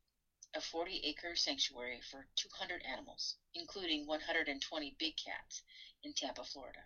a 0.53 0.61
40 0.61 1.01
acre 1.03 1.35
sanctuary 1.35 1.99
for 1.99 2.27
200 2.35 2.81
animals, 2.85 3.35
including 3.53 4.05
120 4.05 4.95
big 4.97 5.17
cats 5.17 5.61
in 6.03 6.13
Tampa, 6.13 6.43
Florida. 6.43 6.83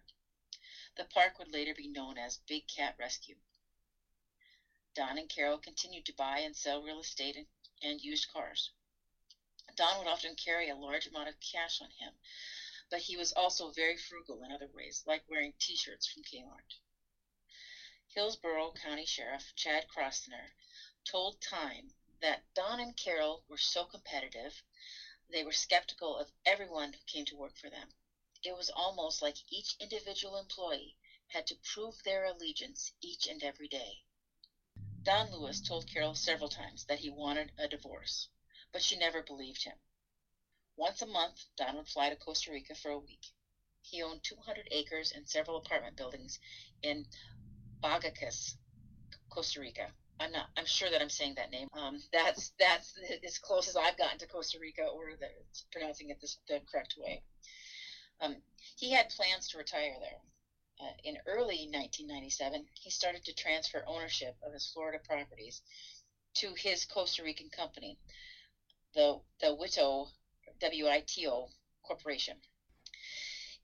The 0.96 1.06
park 1.06 1.38
would 1.38 1.52
later 1.52 1.74
be 1.74 1.88
known 1.88 2.18
as 2.18 2.38
Big 2.48 2.68
Cat 2.68 2.96
Rescue. 2.98 3.38
Don 4.94 5.18
and 5.18 5.30
Carol 5.30 5.58
continued 5.58 6.06
to 6.06 6.14
buy 6.14 6.40
and 6.40 6.56
sell 6.56 6.82
real 6.82 7.00
estate 7.00 7.36
and, 7.36 7.46
and 7.82 8.02
used 8.02 8.28
cars. 8.28 8.72
Don 9.76 9.98
would 9.98 10.08
often 10.08 10.36
carry 10.36 10.68
a 10.68 10.76
large 10.76 11.08
amount 11.08 11.30
of 11.30 11.40
cash 11.40 11.82
on 11.82 11.90
him, 11.92 12.14
but 12.90 13.00
he 13.00 13.16
was 13.16 13.32
also 13.32 13.72
very 13.72 13.96
frugal 13.96 14.44
in 14.44 14.52
other 14.52 14.68
ways, 14.74 15.04
like 15.06 15.24
wearing 15.30 15.54
t 15.60 15.76
shirts 15.78 16.06
from 16.06 16.24
Kmart. 16.24 16.76
Hillsborough 18.08 18.74
County 18.74 19.06
Sheriff 19.06 19.54
Chad 19.56 19.88
Chronister 19.88 20.52
told 21.06 21.40
Time 21.40 21.94
that 22.20 22.54
Don 22.54 22.82
and 22.82 22.96
Carol 22.98 23.44
were 23.48 23.58
so 23.58 23.86
competitive, 23.86 24.62
they 25.30 25.44
were 25.44 25.54
skeptical 25.54 26.18
of 26.18 26.32
everyone 26.46 26.92
who 26.92 27.00
came 27.06 27.24
to 27.26 27.38
work 27.38 27.56
for 27.56 27.70
them. 27.70 27.88
It 28.44 28.56
was 28.56 28.72
almost 28.72 29.22
like 29.22 29.36
each 29.50 29.76
individual 29.80 30.38
employee 30.38 30.98
had 31.28 31.46
to 31.48 31.56
prove 31.74 32.02
their 32.04 32.26
allegiance 32.26 32.92
each 33.00 33.28
and 33.28 33.44
every 33.44 33.68
day. 33.68 34.04
Don 35.04 35.32
Lewis 35.32 35.62
told 35.62 35.88
Carol 35.88 36.16
several 36.16 36.50
times 36.50 36.86
that 36.86 37.00
he 37.00 37.10
wanted 37.10 37.52
a 37.58 37.68
divorce, 37.68 38.30
but 38.72 38.82
she 38.82 38.98
never 38.98 39.22
believed 39.22 39.64
him. 39.64 39.78
Once 40.76 41.02
a 41.02 41.06
month, 41.06 41.46
Don 41.56 41.76
would 41.76 41.88
fly 41.88 42.10
to 42.10 42.16
Costa 42.16 42.52
Rica 42.52 42.74
for 42.74 42.90
a 42.90 42.98
week. 42.98 43.28
He 43.82 44.02
owned 44.02 44.24
200 44.24 44.68
acres 44.72 45.12
and 45.12 45.28
several 45.28 45.58
apartment 45.58 45.96
buildings 45.96 46.40
in 46.82 47.06
Bagaces, 47.84 48.56
Costa 49.30 49.60
Rica. 49.60 49.94
I'm 50.20 50.32
not. 50.32 50.50
I'm 50.56 50.66
sure 50.66 50.90
that 50.90 51.02
I'm 51.02 51.10
saying 51.10 51.36
that 51.36 51.52
name. 51.52 51.68
Um, 51.74 52.02
that's 52.12 52.54
that's 52.60 52.94
as 53.24 53.40
close 53.40 53.68
as 53.68 53.76
I've 53.76 53.98
gotten 53.98 54.20
to 54.20 54.28
Costa 54.28 54.60
Rica, 54.60 54.84
or 54.84 55.16
the, 55.20 55.30
pronouncing 55.72 56.10
it 56.10 56.22
the 56.48 56.62
correct 56.72 56.96
way. 56.98 57.24
Um, 58.22 58.38
he 58.78 58.92
had 58.92 59.10
plans 59.10 59.48
to 59.50 59.58
retire 59.58 59.96
there. 60.00 60.22
Uh, 60.80 60.94
in 61.04 61.18
early 61.26 61.68
1997, 61.72 62.68
he 62.74 62.90
started 62.92 63.26
to 63.26 63.34
transfer 63.34 63.84
ownership 63.88 64.36
of 64.44 64.54
his 64.54 64.70
Florida 64.72 65.00
properties 65.04 65.62
to 66.36 66.54
his 66.54 66.86
Costa 66.86 67.24
Rican 67.24 67.50
company, 67.50 67.98
the, 68.94 69.20
the 69.40 69.54
WITO, 69.56 70.08
WITO 70.62 71.50
Corporation. 71.84 72.38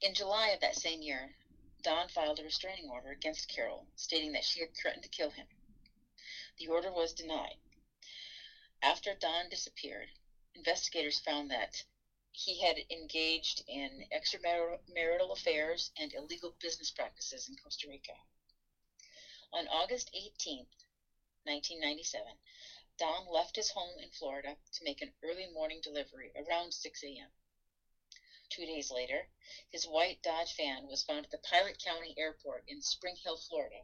In 0.01 0.13
July 0.13 0.49
of 0.49 0.59
that 0.61 0.75
same 0.75 1.01
year, 1.01 1.35
Don 1.83 2.09
filed 2.09 2.39
a 2.39 2.43
restraining 2.43 2.89
order 2.89 3.11
against 3.11 3.47
Carol, 3.47 3.87
stating 3.95 4.31
that 4.33 4.43
she 4.43 4.59
had 4.59 4.75
threatened 4.75 5.03
to 5.03 5.09
kill 5.09 5.29
him. 5.29 5.47
The 6.57 6.67
order 6.67 6.91
was 6.91 7.13
denied. 7.13 7.57
After 8.81 9.13
Don 9.13 9.49
disappeared, 9.49 10.09
investigators 10.55 11.19
found 11.19 11.51
that 11.51 11.83
he 12.39 12.61
had 12.61 12.77
engaged 12.91 13.63
in 13.65 14.05
extramarital 14.11 15.31
affairs 15.31 15.89
and 15.97 16.13
illegal 16.13 16.53
business 16.59 16.91
practices 16.91 17.47
in 17.47 17.55
Costa 17.55 17.87
Rica. 17.87 18.13
On 19.51 19.67
August 19.67 20.11
18, 20.13 20.67
1997, 21.45 22.37
Don 22.99 23.25
left 23.25 23.55
his 23.55 23.71
home 23.71 23.97
in 23.97 24.11
Florida 24.11 24.55
to 24.71 24.83
make 24.83 25.01
an 25.01 25.11
early 25.23 25.47
morning 25.47 25.81
delivery 25.81 26.31
around 26.35 26.71
6 26.71 27.03
a.m. 27.05 27.31
Two 28.49 28.65
days 28.67 28.91
later, 28.91 29.27
his 29.69 29.87
white 29.87 30.21
Dodge 30.21 30.55
van 30.55 30.85
was 30.85 31.01
found 31.01 31.25
at 31.25 31.31
the 31.31 31.39
Pilot 31.39 31.83
Country 31.83 32.13
Airport 32.17 32.63
in 32.67 32.83
Spring 32.83 33.15
Hill, 33.15 33.37
Florida, 33.37 33.81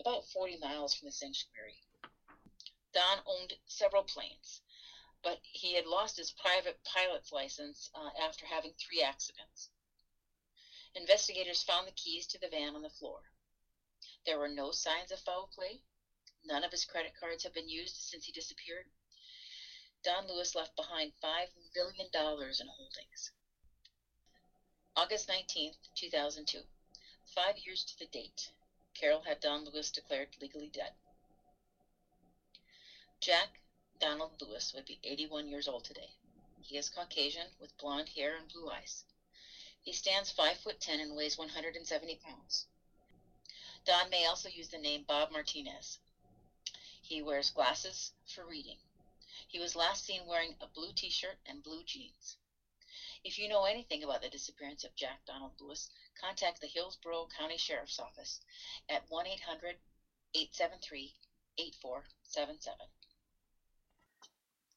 about 0.00 0.26
40 0.26 0.56
miles 0.56 0.92
from 0.92 1.06
the 1.06 1.12
sanctuary. 1.12 1.84
Don 2.92 3.22
owned 3.24 3.54
several 3.68 4.02
planes, 4.02 4.60
but 5.22 5.38
he 5.42 5.74
had 5.74 5.86
lost 5.86 6.16
his 6.16 6.32
private 6.32 6.78
pilot's 6.84 7.32
license 7.32 7.90
uh, 7.94 8.10
after 8.20 8.44
having 8.46 8.72
three 8.74 9.02
accidents. 9.02 9.70
Investigators 10.94 11.62
found 11.62 11.86
the 11.86 11.92
keys 11.92 12.26
to 12.26 12.38
the 12.38 12.48
van 12.48 12.74
on 12.74 12.82
the 12.82 12.90
floor. 12.90 13.20
There 14.26 14.38
were 14.38 14.48
no 14.48 14.72
signs 14.72 15.10
of 15.10 15.20
foul 15.20 15.48
play. 15.54 15.80
None 16.44 16.64
of 16.64 16.70
his 16.70 16.84
credit 16.84 17.12
cards 17.18 17.44
have 17.44 17.54
been 17.54 17.68
used 17.68 17.96
since 17.96 18.24
he 18.24 18.32
disappeared. 18.32 18.86
Don 20.04 20.26
Lewis 20.26 20.54
left 20.54 20.74
behind 20.74 21.12
$5 21.22 21.46
million 21.76 22.08
in 22.12 22.66
holdings. 22.66 23.30
August 24.96 25.28
19, 25.28 25.72
2002. 25.94 26.58
Five 27.34 27.56
years 27.64 27.84
to 27.84 27.98
the 27.98 28.06
date. 28.06 28.50
Carol 28.94 29.22
had 29.22 29.40
Don 29.40 29.64
Lewis 29.64 29.90
declared 29.90 30.28
legally 30.40 30.68
dead. 30.68 30.92
Jack 33.20 33.61
Donald 34.02 34.42
Lewis 34.42 34.72
would 34.74 34.84
be 34.84 34.98
81 35.04 35.46
years 35.46 35.68
old 35.68 35.84
today. 35.84 36.10
He 36.60 36.76
is 36.76 36.88
Caucasian 36.88 37.46
with 37.60 37.78
blonde 37.78 38.08
hair 38.08 38.34
and 38.34 38.48
blue 38.48 38.68
eyes. 38.68 39.04
He 39.80 39.92
stands 39.92 40.28
5 40.28 40.58
foot 40.58 40.80
10 40.80 40.98
and 40.98 41.14
weighs 41.14 41.38
170 41.38 42.16
pounds. 42.16 42.66
Don 43.84 44.10
may 44.10 44.26
also 44.26 44.48
use 44.48 44.66
the 44.66 44.78
name 44.78 45.04
Bob 45.06 45.30
Martinez. 45.30 46.00
He 47.00 47.22
wears 47.22 47.50
glasses 47.50 48.10
for 48.26 48.44
reading. 48.44 48.78
He 49.46 49.60
was 49.60 49.76
last 49.76 50.04
seen 50.04 50.26
wearing 50.26 50.56
a 50.60 50.66
blue 50.66 50.90
t 50.92 51.08
shirt 51.08 51.38
and 51.46 51.62
blue 51.62 51.84
jeans. 51.84 52.36
If 53.22 53.38
you 53.38 53.46
know 53.46 53.66
anything 53.66 54.02
about 54.02 54.20
the 54.20 54.28
disappearance 54.28 54.82
of 54.82 54.96
Jack 54.96 55.20
Donald 55.26 55.52
Lewis, 55.60 55.88
contact 56.20 56.60
the 56.60 56.66
Hillsborough 56.66 57.28
County 57.38 57.56
Sheriff's 57.56 58.00
Office 58.00 58.40
at 58.88 59.08
1 59.08 59.26
800 59.28 59.76
873 60.34 61.14
8477 61.56 62.88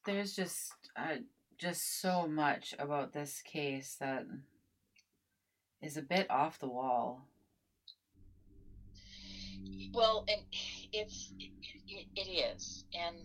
there's 0.06 0.34
just 0.34 0.72
uh, 0.96 1.16
just 1.58 2.00
so 2.00 2.26
much 2.26 2.74
about 2.78 3.12
this 3.12 3.42
case 3.42 3.96
that 4.00 4.24
is 5.82 5.96
a 5.96 6.02
bit 6.02 6.30
off 6.30 6.58
the 6.58 6.68
wall. 6.68 7.28
Well, 9.92 10.24
and 10.28 10.42
it's 10.92 11.32
it, 11.38 12.06
it 12.14 12.30
is, 12.30 12.84
and 12.94 13.16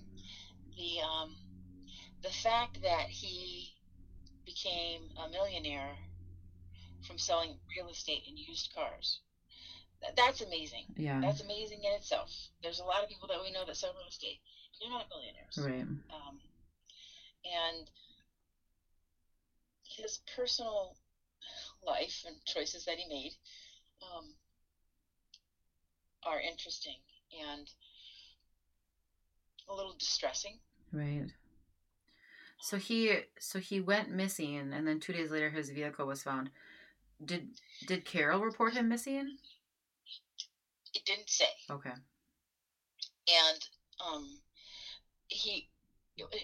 the 0.75 1.01
um, 1.01 1.35
the 2.23 2.29
fact 2.29 2.81
that 2.81 3.07
he 3.09 3.73
became 4.45 5.01
a 5.23 5.29
millionaire 5.29 5.95
from 7.07 7.17
selling 7.17 7.57
real 7.75 7.89
estate 7.89 8.23
and 8.27 8.37
used 8.37 8.73
cars. 8.75 9.19
That's 10.15 10.41
amazing. 10.41 10.85
Yeah. 10.97 11.19
That's 11.21 11.41
amazing 11.41 11.79
in 11.83 11.93
itself. 11.93 12.31
There's 12.63 12.79
a 12.79 12.83
lot 12.83 13.03
of 13.03 13.09
people 13.09 13.27
that 13.27 13.37
we 13.41 13.51
know 13.51 13.65
that 13.65 13.77
sell 13.77 13.93
real 13.93 14.09
estate. 14.09 14.39
They're 14.79 14.89
not 14.89 15.05
millionaires. 15.09 15.59
Right. 15.61 15.85
Um, 16.09 16.39
and 17.45 17.89
his 19.83 20.19
personal 20.35 20.95
life 21.85 22.23
and 22.25 22.35
choices 22.45 22.85
that 22.85 22.97
he 22.97 23.07
made 23.09 23.33
um, 24.01 24.33
are 26.23 26.39
interesting 26.39 26.97
and 27.49 27.69
a 29.69 29.73
little 29.73 29.95
distressing. 29.97 30.59
Right. 30.91 31.27
So 32.61 32.77
he 32.77 33.21
so 33.39 33.59
he 33.59 33.79
went 33.79 34.11
missing, 34.11 34.71
and 34.73 34.87
then 34.87 34.99
two 34.99 35.13
days 35.13 35.31
later, 35.31 35.49
his 35.49 35.71
vehicle 35.71 36.05
was 36.05 36.21
found. 36.21 36.51
Did 37.23 37.49
did 37.87 38.05
Carol 38.05 38.41
report 38.41 38.73
him 38.73 38.87
missing? 38.87 39.37
It 40.93 41.05
didn't 41.05 41.29
say. 41.29 41.45
Okay. 41.69 41.89
And 41.89 43.67
um, 44.05 44.39
he 45.27 45.69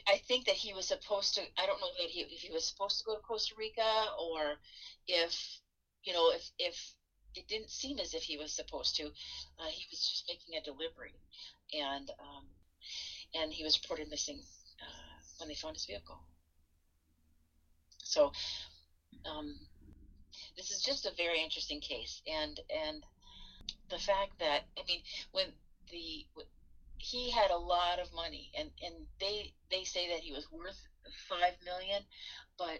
I 0.07 0.17
think 0.17 0.45
that 0.45 0.55
he 0.55 0.73
was 0.73 0.87
supposed 0.87 1.35
to. 1.35 1.41
I 1.57 1.65
don't 1.65 1.81
know 1.81 1.89
that 1.99 2.09
he 2.09 2.21
if 2.21 2.39
he 2.41 2.51
was 2.51 2.65
supposed 2.65 2.97
to 2.99 3.03
go 3.05 3.15
to 3.15 3.21
Costa 3.21 3.55
Rica 3.57 4.09
or 4.19 4.57
if 5.07 5.59
you 6.03 6.13
know 6.13 6.31
if 6.31 6.49
if 6.59 6.93
it 7.35 7.47
didn't 7.47 7.69
seem 7.69 7.99
as 7.99 8.13
if 8.13 8.23
he 8.23 8.37
was 8.37 8.51
supposed 8.51 8.95
to. 8.97 9.05
Uh, 9.59 9.67
he 9.69 9.85
was 9.89 9.99
just 9.99 10.25
making 10.27 10.55
a 10.55 10.61
delivery, 10.61 11.13
and 11.73 12.09
um, 12.19 12.45
and 13.35 13.53
he 13.53 13.63
was 13.63 13.79
reported 13.81 14.09
missing 14.09 14.39
uh, 14.81 15.19
when 15.37 15.47
they 15.47 15.55
found 15.55 15.75
his 15.75 15.85
vehicle. 15.85 16.19
So 18.03 18.31
um, 19.25 19.59
this 20.55 20.71
is 20.71 20.81
just 20.81 21.05
a 21.05 21.11
very 21.15 21.41
interesting 21.41 21.79
case, 21.79 22.21
and 22.27 22.59
and 22.69 23.03
the 23.89 23.99
fact 23.99 24.39
that 24.39 24.63
I 24.77 24.83
mean 24.87 25.01
when 25.31 25.47
the 25.91 26.25
he 26.99 27.29
had 27.31 27.51
a 27.51 27.57
lot 27.57 27.99
of 27.99 28.11
money 28.13 28.51
and 28.57 28.69
and 28.81 28.93
they 29.19 29.51
they 29.71 29.83
say 29.83 30.09
that 30.09 30.19
he 30.19 30.31
was 30.31 30.45
worth 30.51 30.79
5 31.29 31.53
million 31.65 32.03
but 32.57 32.79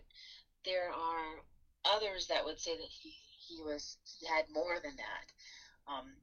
there 0.65 0.91
are 0.91 1.41
others 1.85 2.27
that 2.27 2.43
would 2.43 2.59
say 2.59 2.75
that 2.75 2.89
he 2.89 3.13
he 3.47 3.61
was 3.61 3.97
he 4.19 4.25
had 4.27 4.45
more 4.49 4.79
than 4.81 4.95
that. 4.97 5.91
Um, 5.91 6.15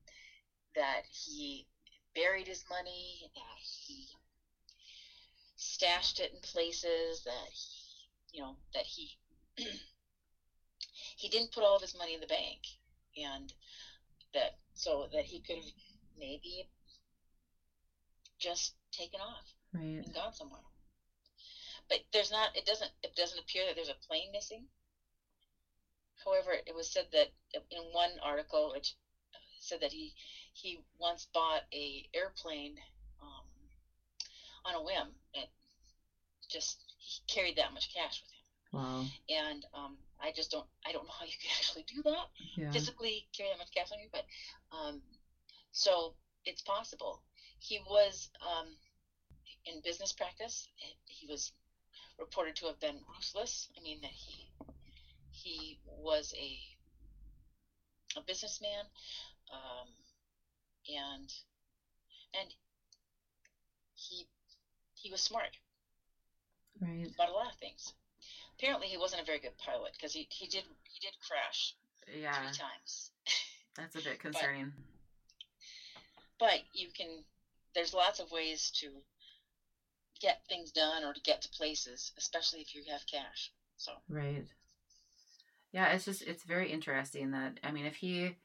that 0.74 1.02
he 1.10 1.66
buried 2.14 2.46
his 2.46 2.64
money, 2.68 3.30
that 3.34 3.58
he 3.58 4.06
stashed 5.56 6.20
it 6.20 6.32
in 6.32 6.40
places, 6.40 7.22
that 7.24 7.48
he, 7.52 8.36
you 8.38 8.42
know, 8.42 8.56
that 8.74 8.84
he 8.84 9.16
he 11.16 11.28
didn't 11.28 11.52
put 11.52 11.62
all 11.62 11.76
of 11.76 11.82
his 11.82 11.94
money 11.96 12.14
in 12.14 12.20
the 12.20 12.26
bank, 12.26 12.60
and 13.16 13.52
that 14.34 14.52
so 14.74 15.06
that 15.12 15.24
he 15.24 15.40
could 15.40 15.62
maybe 16.18 16.66
just 18.44 18.72
taken 18.92 19.20
off 19.20 19.44
right. 19.72 20.04
and 20.04 20.12
gone 20.12 20.32
somewhere. 20.32 20.60
But 21.88 22.00
there's 22.12 22.30
not. 22.30 22.50
It 22.54 22.64
doesn't. 22.64 22.90
It 23.02 23.14
doesn't 23.16 23.38
appear 23.38 23.64
that 23.66 23.74
there's 23.74 23.88
a 23.88 24.06
plane 24.06 24.30
missing. 24.32 24.64
However, 26.24 26.56
it 26.66 26.74
was 26.74 26.88
said 26.88 27.06
that 27.12 27.28
in 27.54 27.82
one 27.92 28.10
article, 28.22 28.72
which 28.74 28.94
said 29.60 29.80
that 29.80 29.92
he 29.92 30.12
he 30.52 30.78
once 30.98 31.26
bought 31.32 31.62
a 31.72 32.04
airplane 32.14 32.76
um, 33.20 33.44
on 34.64 34.74
a 34.74 34.82
whim. 34.82 35.08
It 35.34 35.48
just 36.48 36.84
he 36.98 37.20
carried 37.26 37.56
that 37.56 37.72
much 37.72 37.92
cash 37.92 38.22
with 38.22 38.30
him. 38.30 38.44
Wow. 38.72 39.04
And 39.28 39.64
um, 39.74 39.96
I 40.20 40.32
just 40.32 40.50
don't 40.50 40.66
I 40.86 40.92
don't 40.92 41.04
know 41.04 41.12
how 41.18 41.24
you 41.26 41.32
can 41.40 41.50
actually 41.58 41.84
do 41.92 42.02
that 42.04 42.26
yeah. 42.56 42.70
physically 42.70 43.26
carry 43.36 43.50
that 43.50 43.58
much 43.58 43.72
cash 43.74 43.92
on 43.92 43.98
you, 43.98 44.08
but 44.12 44.24
um, 44.72 45.00
so 45.72 46.14
it's 46.44 46.62
possible. 46.62 47.20
He 47.64 47.80
was 47.88 48.28
um, 48.42 48.66
in 49.64 49.80
business 49.82 50.12
practice. 50.12 50.68
He 51.06 51.26
was 51.26 51.52
reported 52.18 52.56
to 52.56 52.66
have 52.66 52.78
been 52.78 52.96
ruthless. 53.08 53.68
I 53.78 53.82
mean 53.82 54.00
that 54.02 54.10
he 54.10 54.50
he 55.30 55.78
was 55.86 56.34
a 56.36 56.58
a 58.18 58.22
businessman, 58.22 58.84
um, 59.52 59.88
and 60.88 61.32
and 62.38 62.54
he 63.94 64.26
he 64.94 65.10
was 65.10 65.20
smart 65.22 65.56
right. 66.80 67.08
about 67.14 67.30
a 67.30 67.32
lot 67.32 67.46
of 67.46 67.58
things. 67.58 67.94
Apparently, 68.58 68.86
he 68.86 68.98
wasn't 68.98 69.20
a 69.22 69.24
very 69.24 69.38
good 69.38 69.56
pilot 69.58 69.92
because 69.92 70.12
he, 70.12 70.26
he 70.30 70.46
did 70.46 70.64
he 70.84 71.00
did 71.00 71.14
crash 71.26 71.74
yeah. 72.14 72.32
three 72.34 72.56
times. 72.56 73.10
That's 73.76 73.96
a 73.96 74.02
bit 74.02 74.18
concerning. 74.20 74.72
but, 76.38 76.46
but 76.46 76.60
you 76.72 76.88
can. 76.96 77.24
There's 77.74 77.94
lots 77.94 78.20
of 78.20 78.30
ways 78.30 78.70
to 78.80 78.90
get 80.20 80.40
things 80.48 80.70
done 80.70 81.04
or 81.04 81.12
to 81.12 81.20
get 81.20 81.42
to 81.42 81.48
places, 81.50 82.12
especially 82.18 82.60
if 82.60 82.74
you 82.74 82.82
have 82.90 83.06
cash. 83.06 83.52
So 83.76 83.92
right. 84.08 84.46
Yeah, 85.72 85.88
it's 85.88 86.04
just 86.04 86.22
it's 86.22 86.44
very 86.44 86.70
interesting 86.70 87.32
that 87.32 87.58
I 87.64 87.72
mean 87.72 87.84
if 87.84 87.96
he 87.96 88.36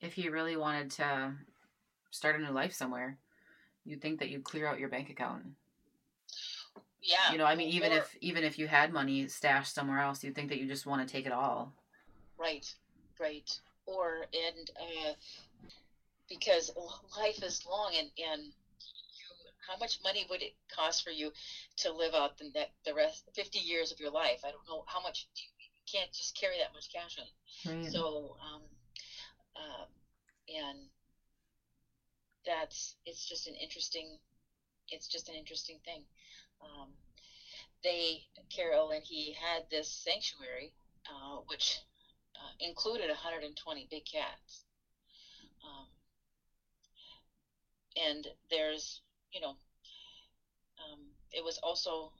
if 0.00 0.14
he 0.14 0.28
really 0.28 0.56
wanted 0.56 0.90
to 0.92 1.32
start 2.10 2.38
a 2.38 2.42
new 2.42 2.50
life 2.50 2.72
somewhere, 2.72 3.18
you'd 3.84 4.02
think 4.02 4.18
that 4.18 4.28
you'd 4.28 4.44
clear 4.44 4.66
out 4.66 4.80
your 4.80 4.88
bank 4.88 5.10
account. 5.10 5.44
Yeah. 7.00 7.32
You 7.32 7.38
know, 7.38 7.44
I 7.44 7.54
mean 7.54 7.68
even 7.68 7.92
or, 7.92 7.98
if 7.98 8.16
even 8.20 8.44
if 8.44 8.58
you 8.58 8.66
had 8.66 8.92
money 8.92 9.28
stashed 9.28 9.74
somewhere 9.74 10.00
else, 10.00 10.22
you'd 10.24 10.34
think 10.34 10.48
that 10.48 10.58
you 10.58 10.66
just 10.66 10.86
want 10.86 11.06
to 11.06 11.12
take 11.12 11.26
it 11.26 11.32
all. 11.32 11.72
Right. 12.36 12.72
Right. 13.20 13.50
Or 13.86 14.26
and 14.32 14.70
uh 14.80 15.12
because 16.28 16.70
life 17.16 17.42
is 17.42 17.64
long 17.66 17.92
and 17.96 18.10
and 18.18 18.52
how 19.66 19.76
much 19.76 19.98
money 20.02 20.24
would 20.28 20.42
it 20.42 20.52
cost 20.74 21.02
for 21.02 21.10
you 21.10 21.30
to 21.78 21.92
live 21.92 22.14
out 22.14 22.36
the 22.38 22.66
the 22.84 22.94
rest 22.94 23.24
50 23.34 23.58
years 23.58 23.90
of 23.90 24.00
your 24.00 24.10
life? 24.10 24.40
I 24.44 24.50
don't 24.50 24.66
know 24.66 24.82
how 24.86 25.00
much 25.00 25.26
you, 25.36 25.48
you 25.58 25.68
can't 25.90 26.12
just 26.12 26.34
carry 26.34 26.58
that 26.58 26.72
much 26.72 26.88
cash 26.92 27.16
on. 27.18 27.72
Right. 27.72 27.92
So 27.92 28.36
um, 28.42 28.62
uh, 29.56 29.84
and 30.48 30.78
that's 32.44 32.94
it's 33.06 33.26
just 33.26 33.46
an 33.46 33.54
interesting 33.54 34.18
it's 34.88 35.06
just 35.06 35.28
an 35.28 35.34
interesting 35.34 35.78
thing. 35.84 36.02
Um, 36.60 36.88
they 37.82 38.22
Carol 38.50 38.90
and 38.90 39.02
he 39.04 39.32
had 39.32 39.62
this 39.70 39.88
sanctuary 39.88 40.72
uh, 41.08 41.38
which 41.46 41.78
uh, 42.36 42.50
included 42.60 43.08
120 43.08 43.86
big 43.90 44.04
cats. 44.04 44.64
Um, 45.64 45.86
and 47.96 48.26
there's 48.50 49.00
you 49.32 49.40
know, 49.40 49.56
um, 50.78 51.00
it 51.32 51.44
was 51.44 51.58
also 51.58 52.12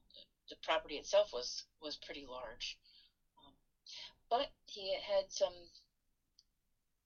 the 0.48 0.56
property 0.62 0.96
itself 0.96 1.32
was 1.32 1.64
was 1.80 1.96
pretty 1.96 2.26
large, 2.28 2.78
um, 3.38 3.52
but 4.30 4.48
he 4.66 4.94
had 4.94 5.30
some 5.30 5.54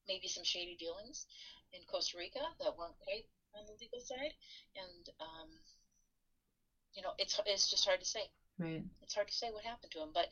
maybe 0.08 0.28
some 0.28 0.44
shady 0.44 0.76
dealings 0.78 1.26
in 1.72 1.80
Costa 1.90 2.16
Rica 2.16 2.40
that 2.60 2.78
weren't 2.78 2.98
quite 3.00 3.26
on 3.54 3.66
the 3.66 3.72
legal 3.80 4.00
side, 4.00 4.34
and 4.76 5.08
um, 5.20 5.48
you 6.94 7.02
know, 7.02 7.12
it's 7.18 7.38
it's 7.46 7.70
just 7.70 7.84
hard 7.84 8.00
to 8.00 8.06
say. 8.06 8.30
Right. 8.58 8.82
It's 9.02 9.14
hard 9.14 9.28
to 9.28 9.34
say 9.34 9.48
what 9.50 9.64
happened 9.64 9.92
to 9.92 10.00
him, 10.00 10.10
but 10.14 10.28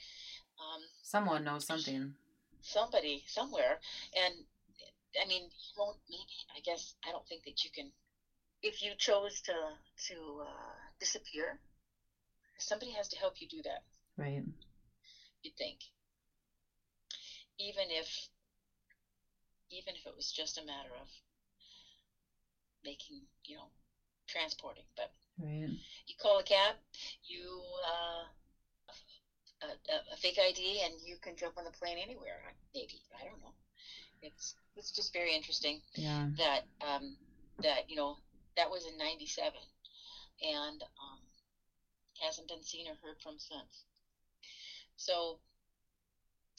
um, 0.58 0.80
someone 1.02 1.44
knows 1.44 1.66
something. 1.66 2.14
Somebody 2.62 3.22
somewhere, 3.26 3.78
and 4.24 4.34
I 5.22 5.28
mean, 5.28 5.42
you 5.42 5.74
won't 5.76 5.98
maybe. 6.08 6.24
I 6.56 6.60
guess 6.60 6.94
I 7.06 7.10
don't 7.10 7.26
think 7.28 7.44
that 7.44 7.64
you 7.64 7.70
can 7.70 7.90
if 8.64 8.82
you 8.82 8.94
chose 8.96 9.40
to 9.42 9.52
to 10.08 10.14
uh, 10.42 10.74
disappear, 10.98 11.58
somebody 12.58 12.90
has 12.92 13.06
to 13.08 13.16
help 13.16 13.34
you 13.40 13.46
do 13.46 13.60
that. 13.62 13.82
Right. 14.16 14.42
You'd 15.42 15.56
think. 15.56 15.78
Even 17.58 17.90
if 17.90 18.08
even 19.70 19.94
if 19.94 20.06
it 20.06 20.16
was 20.16 20.32
just 20.32 20.58
a 20.58 20.62
matter 20.62 20.94
of 21.00 21.08
making, 22.84 23.20
you 23.44 23.56
know, 23.56 23.68
transporting, 24.26 24.84
but 24.96 25.10
right. 25.38 25.68
you 26.06 26.14
call 26.20 26.38
a 26.38 26.42
cab, 26.42 26.76
you 27.26 27.60
uh, 27.86 28.24
a, 29.62 30.12
a, 30.12 30.16
fake 30.16 30.38
ID, 30.38 30.82
and 30.84 30.94
you 31.04 31.16
can 31.20 31.36
jump 31.36 31.58
on 31.58 31.64
the 31.64 31.70
plane 31.70 31.98
anywhere. 31.98 32.40
Maybe 32.74 33.02
I 33.20 33.24
don't 33.24 33.40
know. 33.40 33.54
It's 34.22 34.54
it's 34.74 34.90
just 34.90 35.12
very 35.12 35.34
interesting. 35.34 35.80
Yeah. 35.94 36.28
That 36.38 36.62
um, 36.80 37.16
that 37.62 37.88
you 37.88 37.96
know 37.96 38.16
that 38.56 38.70
was 38.70 38.86
in 38.86 38.96
97 38.96 39.52
and 40.42 40.82
um, 40.82 41.18
hasn't 42.20 42.48
been 42.48 42.62
seen 42.62 42.86
or 42.88 42.94
heard 43.02 43.16
from 43.22 43.38
since. 43.38 43.84
So 44.96 45.38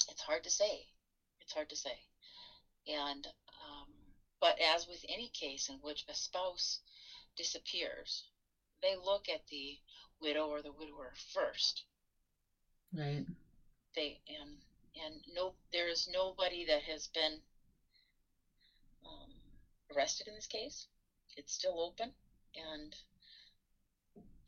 it's 0.09 0.21
hard 0.21 0.43
to 0.43 0.49
say. 0.49 0.87
It's 1.41 1.53
hard 1.53 1.69
to 1.69 1.75
say. 1.75 1.97
And, 2.87 3.25
um, 3.25 3.87
but 4.39 4.59
as 4.59 4.87
with 4.87 5.03
any 5.09 5.29
case 5.29 5.69
in 5.69 5.75
which 5.75 6.03
a 6.09 6.13
spouse 6.13 6.79
disappears, 7.37 8.23
they 8.81 8.95
look 8.95 9.29
at 9.29 9.47
the 9.49 9.77
widow 10.21 10.47
or 10.47 10.61
the 10.61 10.71
widower 10.71 11.13
first. 11.33 11.83
Right. 12.93 13.25
They, 13.95 14.19
and, 14.27 14.57
and 15.03 15.21
no, 15.33 15.53
there 15.71 15.87
is 15.87 16.09
nobody 16.11 16.65
that 16.65 16.81
has 16.83 17.07
been 17.07 17.39
um, 19.05 19.31
arrested 19.95 20.27
in 20.27 20.35
this 20.35 20.47
case 20.47 20.87
it's 21.35 21.53
still 21.53 21.79
open 21.79 22.11
and 22.55 22.95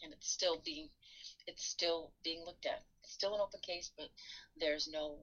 and 0.03 0.13
it's 0.13 0.29
still 0.29 0.61
being 0.63 0.87
it's 1.47 1.65
still 1.65 2.11
being 2.23 2.43
looked 2.45 2.65
at. 2.65 2.81
It's 3.03 3.13
still 3.13 3.33
an 3.33 3.39
open 3.41 3.59
case, 3.61 3.89
but 3.97 4.07
there's 4.59 4.87
no 4.91 5.15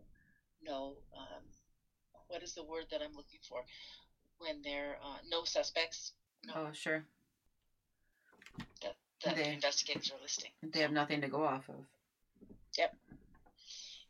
no 0.64 0.94
um, 1.16 1.42
what 2.28 2.42
is 2.42 2.54
the 2.54 2.62
word 2.62 2.86
that 2.90 3.00
I'm 3.02 3.14
looking 3.14 3.40
for 3.48 3.62
when 4.38 4.56
there 4.62 4.96
uh, 5.02 5.18
no 5.30 5.44
suspects. 5.44 6.12
No, 6.46 6.54
oh, 6.56 6.70
sure. 6.72 7.04
That, 8.82 8.94
that 9.24 9.36
they, 9.36 9.44
the 9.44 9.50
investigators 9.52 10.10
are 10.10 10.20
listing. 10.20 10.50
They 10.72 10.80
have 10.80 10.92
nothing 10.92 11.20
to 11.22 11.28
go 11.28 11.42
off 11.42 11.68
of. 11.68 11.84
Yep. 12.76 12.94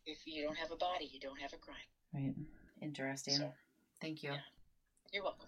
If 0.05 0.17
you 0.25 0.43
don't 0.43 0.57
have 0.57 0.71
a 0.71 0.75
body, 0.75 1.09
you 1.11 1.19
don't 1.19 1.39
have 1.39 1.53
a 1.53 1.57
crime. 1.57 1.77
Right. 2.13 2.33
Interesting. 2.81 3.35
So, 3.35 3.53
Thank 4.01 4.23
you. 4.23 4.31
Yeah. 4.31 4.37
You're 5.11 5.23
welcome. 5.23 5.47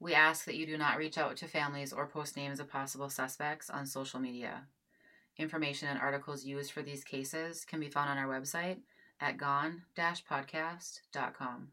We 0.00 0.14
ask 0.14 0.46
that 0.46 0.56
you 0.56 0.66
do 0.66 0.78
not 0.78 0.96
reach 0.96 1.18
out 1.18 1.36
to 1.36 1.46
families 1.46 1.92
or 1.92 2.06
post 2.06 2.34
names 2.36 2.58
of 2.58 2.70
possible 2.70 3.10
suspects 3.10 3.68
on 3.68 3.84
social 3.84 4.18
media. 4.18 4.62
Information 5.36 5.88
and 5.88 6.00
articles 6.00 6.42
used 6.44 6.72
for 6.72 6.80
these 6.82 7.04
cases 7.04 7.66
can 7.66 7.78
be 7.80 7.90
found 7.90 8.08
on 8.10 8.18
our 8.18 8.26
website 8.26 8.78
at 9.20 9.36
gone-podcast.com. 9.36 11.68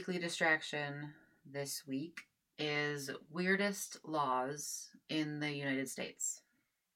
weekly 0.00 0.18
distraction 0.18 1.12
this 1.44 1.82
week 1.86 2.20
is 2.58 3.10
weirdest 3.30 3.98
laws 4.02 4.88
in 5.10 5.40
the 5.40 5.52
United 5.52 5.90
States. 5.90 6.40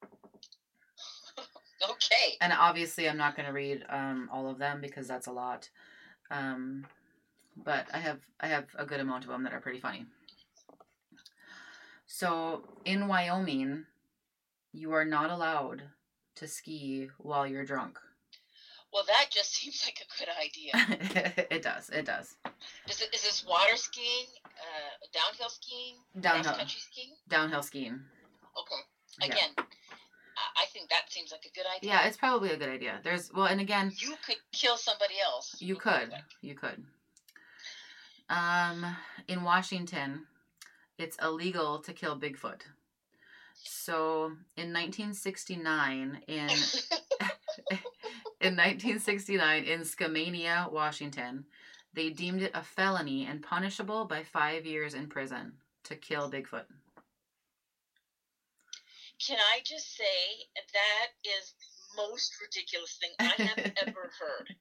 okay. 1.91 2.39
And 2.41 2.51
obviously, 2.59 3.07
I'm 3.07 3.19
not 3.19 3.37
going 3.37 3.45
to 3.45 3.53
read 3.53 3.85
um, 3.91 4.31
all 4.33 4.49
of 4.49 4.57
them 4.57 4.81
because 4.81 5.07
that's 5.07 5.27
a 5.27 5.33
lot. 5.33 5.69
Um, 6.31 6.87
but 7.63 7.87
I 7.93 7.99
have 7.99 8.21
I 8.41 8.47
have 8.47 8.69
a 8.79 8.87
good 8.87 9.01
amount 9.01 9.25
of 9.25 9.29
them 9.29 9.43
that 9.43 9.53
are 9.53 9.61
pretty 9.61 9.81
funny. 9.81 10.07
So 12.07 12.63
in 12.87 13.07
Wyoming, 13.07 13.85
you 14.73 14.95
are 14.95 15.05
not 15.05 15.31
allowed 15.31 15.83
to 16.37 16.49
ski 16.49 17.11
while 17.19 17.47
you're 17.47 17.67
drunk. 17.67 17.99
Well, 18.95 19.05
that 19.09 19.27
just 19.31 19.53
seems 19.57 19.85
like 19.85 19.99
a 20.01 20.19
good 20.19 20.31
idea. 20.41 21.45
it 21.51 21.63
does. 21.63 21.91
It 21.91 22.07
does. 22.07 22.37
Is, 22.89 23.03
it, 23.03 23.13
is 23.13 23.23
this 23.23 23.45
water 23.47 23.77
skiing, 23.77 24.27
uh, 24.47 25.07
downhill 25.13 25.49
skiing, 25.49 25.97
downhill 26.21 26.55
country 26.55 26.81
skiing? 26.81 27.11
Downhill 27.29 27.63
skiing. 27.63 28.01
Okay. 28.57 29.31
Again, 29.31 29.51
yeah. 29.59 29.65
I 30.57 30.67
think 30.73 30.91
that 30.91 31.11
seems 31.11 31.33
like 31.33 31.45
a 31.45 31.55
good 31.55 31.67
idea. 31.77 31.91
Yeah, 31.91 32.07
it's 32.07 32.17
probably 32.17 32.51
a 32.51 32.57
good 32.57 32.69
idea. 32.69 33.01
There's 33.03 33.33
well, 33.33 33.47
and 33.47 33.61
again, 33.61 33.93
you 33.97 34.15
could 34.25 34.37
kill 34.53 34.77
somebody 34.77 35.15
else. 35.25 35.57
You 35.59 35.77
could. 35.77 36.11
You 36.41 36.55
could. 36.55 36.85
Um, 38.29 38.87
in 39.29 39.43
Washington, 39.43 40.27
it's 40.99 41.17
illegal 41.23 41.79
to 41.81 41.93
kill 41.93 42.19
Bigfoot. 42.19 42.63
So 43.55 44.33
in 44.57 44.73
1969, 44.73 46.23
in 46.27 46.49
in 48.45 48.57
1969 48.57 49.65
in 49.65 49.81
Skamania, 49.81 50.71
Washington, 50.71 51.47
they 51.95 52.11
deemed 52.11 52.43
it 52.43 52.51
a 52.53 52.63
felony 52.63 53.25
and 53.25 53.43
punishable 53.43 54.05
by 54.05 54.23
five 54.23 54.67
years 54.67 54.93
in 54.93 55.07
prison 55.07 55.55
to 55.85 55.97
kill 55.97 56.31
Bigfoot. 56.31 56.67
Can 59.27 59.39
I 59.39 59.61
just 59.65 59.97
say 59.97 60.05
that 60.57 61.09
is 61.25 61.55
the 61.59 62.03
most 62.03 62.35
ridiculous 62.43 62.99
thing 63.01 63.11
I 63.19 63.43
have 63.43 63.73
ever 63.87 64.11
heard. 64.21 64.55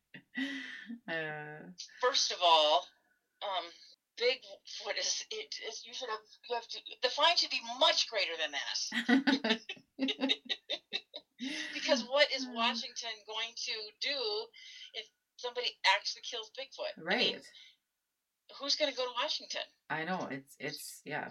Uh, 1.10 1.68
First 2.00 2.32
of 2.32 2.38
all, 2.42 2.86
um, 3.42 3.66
Bigfoot 4.18 4.98
is 4.98 5.26
it 5.30 5.56
is 5.68 5.84
you 5.86 5.94
should 5.94 6.10
have 6.10 6.20
you 6.50 6.56
have 6.56 6.68
to 6.70 6.80
the 7.02 7.10
fine 7.10 7.36
should 7.36 7.50
be 7.50 7.60
much 7.80 8.08
greater 8.10 8.32
than 8.40 8.52
that. 9.50 9.60
because 11.74 12.04
what 12.10 12.28
is 12.36 12.46
mm. 12.46 12.56
Washington 12.56 13.12
going 13.28 13.54
to 13.56 13.72
do 14.02 14.48
if 14.94 15.06
somebody 15.38 15.68
actually 15.96 16.24
kills 16.24 16.52
Bigfoot? 16.58 16.98
Right. 17.04 17.16
I 17.16 17.18
mean, 17.18 17.40
who's 18.60 18.76
going 18.76 18.92
to 18.92 18.98
go 18.98 19.04
to 19.04 19.12
Washington? 19.22 19.62
I 19.90 20.04
know 20.04 20.28
it's 20.32 20.56
it's 20.60 21.02
yeah. 21.06 21.30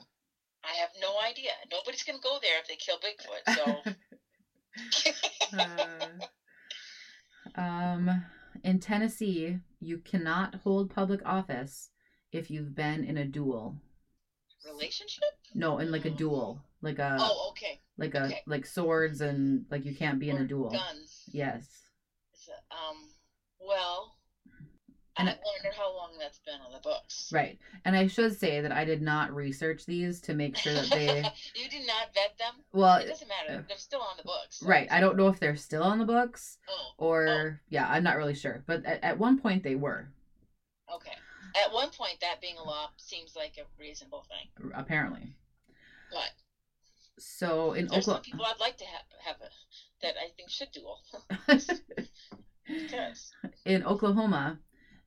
I 0.65 0.75
have 0.81 0.91
no 1.01 1.19
idea. 1.29 1.51
Nobody's 1.71 2.05
going 2.05 2.19
to 2.19 2.23
go 2.23 2.39
there 2.41 2.59
if 2.61 2.69
they 2.69 2.77
kill 2.77 2.99
Bigfoot. 3.03 3.43
So. 3.57 3.83
uh, 5.59 6.07
um, 7.61 8.25
in 8.63 8.79
Tennessee, 8.79 9.59
you 9.81 9.99
cannot 9.99 10.55
hold 10.57 10.95
public 10.95 11.21
office 11.25 11.91
if 12.31 12.51
you've 12.51 12.75
been 12.75 13.05
in 13.05 13.17
a 13.17 13.25
duel. 13.25 13.77
Relationship? 14.65 15.25
No, 15.55 15.79
in 15.79 15.91
like 15.91 16.05
a 16.05 16.11
duel, 16.11 16.63
like 16.81 16.99
a. 16.99 17.17
Oh, 17.19 17.49
okay. 17.51 17.81
Like 17.99 18.15
a 18.15 18.25
okay. 18.25 18.43
like 18.47 18.67
swords 18.67 19.21
and 19.21 19.67
like 19.71 19.85
you 19.85 19.95
can't 19.95 20.19
be 20.19 20.31
or 20.31 20.37
in 20.37 20.43
a 20.43 20.47
duel. 20.47 20.71
Guns. 20.71 21.25
Yes. 21.33 21.67
um. 22.71 22.97
Well, 23.61 24.17
and 25.19 25.29
I 25.29 25.33
wonder 25.33 25.77
how 25.77 25.95
long 25.95 26.13
that's 26.19 26.39
been 26.39 26.61
on 26.65 26.73
the 26.73 26.79
books. 26.79 27.31
Right. 27.33 27.59
And 27.85 27.95
I 27.95 28.07
should 28.07 28.39
say 28.39 28.63
that 28.63 28.73
I 28.73 28.85
did 28.85 29.03
not 29.03 29.35
research 29.35 29.85
these 29.85 30.21
to 30.23 30.35
make 30.35 30.57
sure 30.57 30.73
that 30.73 30.89
they. 30.91 31.19
you 31.55 31.69
did 31.69 31.87
not 31.87 32.15
vet 32.15 32.39
them? 32.39 32.55
Well, 32.73 32.97
it 32.97 33.09
doesn't 33.09 33.29
matter. 33.29 33.61
Uh, 33.61 33.63
they're 33.69 33.77
still 33.77 34.01
on 34.01 34.17
the 34.17 34.23
books. 34.23 34.61
So. 34.61 34.67
Right. 34.67 34.89
I 34.91 35.01
don't 35.01 35.19
know 35.19 35.29
if 35.29 35.39
they're 35.39 35.57
still 35.57 35.83
on 35.83 35.99
the 35.99 36.07
books 36.07 36.59
oh. 36.69 36.93
or. 36.97 37.29
Oh. 37.29 37.51
Yeah, 37.69 37.87
I'm 37.89 38.03
not 38.03 38.17
really 38.17 38.35
sure. 38.35 38.65
But 38.67 38.87
at, 38.87 39.05
at 39.05 39.19
one 39.19 39.39
point 39.39 39.63
they 39.63 39.75
were. 39.75 40.09
Okay. 40.95 41.13
At 41.63 41.73
one 41.75 41.91
point, 41.91 42.19
that 42.23 42.41
being 42.41 42.57
a 42.57 42.65
law 42.65 42.89
seems 42.97 43.37
like 43.37 43.59
a 43.59 43.81
reasonable 43.81 44.25
thing. 44.29 44.71
Apparently. 44.75 45.35
But. 46.11 46.31
So 47.23 47.73
in 47.73 47.87
Oklahoma. 47.87 48.03
Some 48.03 48.21
people 48.23 48.45
I'd 48.45 48.61
like 48.61 48.77
to 48.79 48.85
have, 48.85 49.03
have 49.25 49.37
a, 49.41 49.51
that 50.03 50.15
I 50.19 50.31
think 50.37 50.51
should 50.51 50.73
duel. 50.73 50.99
because. 52.67 53.33
In 53.65 53.85
Oklahoma, 53.85 54.59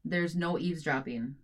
there's 0.04 0.36
no 0.36 0.58
eavesdropping. 0.58 1.36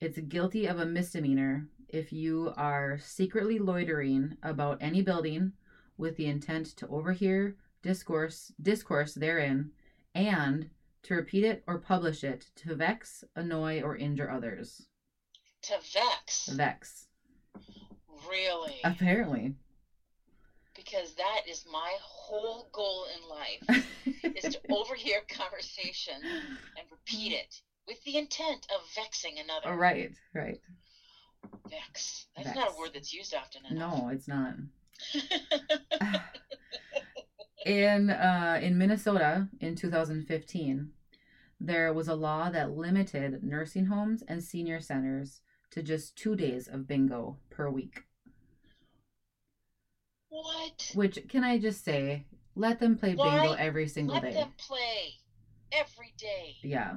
It's 0.00 0.18
guilty 0.18 0.66
of 0.66 0.78
a 0.78 0.86
misdemeanor 0.86 1.68
if 1.88 2.12
you 2.12 2.52
are 2.56 2.98
secretly 2.98 3.58
loitering 3.58 4.36
about 4.42 4.78
any 4.80 5.02
building 5.02 5.52
with 5.96 6.16
the 6.16 6.26
intent 6.26 6.66
to 6.78 6.88
overhear 6.88 7.56
discourse 7.82 8.52
discourse 8.60 9.14
therein 9.14 9.70
and 10.14 10.70
to 11.02 11.14
repeat 11.14 11.44
it 11.44 11.62
or 11.66 11.78
publish 11.78 12.24
it 12.24 12.46
to 12.56 12.74
vex, 12.74 13.24
annoy, 13.34 13.82
or 13.82 13.96
injure 13.96 14.30
others. 14.30 14.86
To 15.62 15.74
vex. 15.92 16.46
Vex. 16.46 17.06
Really? 18.28 18.80
Apparently. 18.84 19.54
Because 20.84 21.14
that 21.14 21.42
is 21.48 21.64
my 21.70 21.92
whole 22.00 22.68
goal 22.72 23.06
in 23.14 23.28
life 23.28 23.84
is 24.36 24.54
to 24.54 24.60
overhear 24.70 25.20
conversation 25.28 26.14
and 26.22 26.86
repeat 26.90 27.32
it 27.32 27.60
with 27.86 28.02
the 28.04 28.16
intent 28.16 28.66
of 28.74 28.80
vexing 28.94 29.34
another. 29.38 29.76
Right, 29.76 30.12
right. 30.34 30.60
Vex. 31.68 32.26
That's 32.36 32.48
Vex. 32.48 32.58
not 32.58 32.72
a 32.74 32.78
word 32.78 32.90
that's 32.94 33.12
used 33.12 33.34
often 33.34 33.62
enough. 33.70 34.00
No, 34.00 34.08
it's 34.08 34.28
not. 34.28 34.54
in 37.66 38.10
uh, 38.10 38.60
in 38.62 38.78
Minnesota 38.78 39.48
in 39.60 39.74
2015, 39.74 40.90
there 41.60 41.92
was 41.92 42.08
a 42.08 42.14
law 42.14 42.50
that 42.50 42.76
limited 42.76 43.42
nursing 43.42 43.86
homes 43.86 44.22
and 44.26 44.42
senior 44.42 44.80
centers 44.80 45.40
to 45.70 45.82
just 45.82 46.16
two 46.16 46.36
days 46.36 46.68
of 46.68 46.86
bingo 46.86 47.38
per 47.50 47.70
week. 47.70 48.02
What? 50.32 50.92
Which 50.94 51.18
can 51.28 51.44
I 51.44 51.58
just 51.58 51.84
say? 51.84 52.24
Let 52.56 52.80
them 52.80 52.96
play 52.96 53.14
Why? 53.14 53.40
bingo 53.40 53.52
every 53.52 53.86
single 53.86 54.14
let 54.14 54.22
day. 54.22 54.34
Let 54.34 54.40
them 54.40 54.52
play 54.56 55.18
every 55.72 56.14
day. 56.16 56.56
Yeah. 56.62 56.94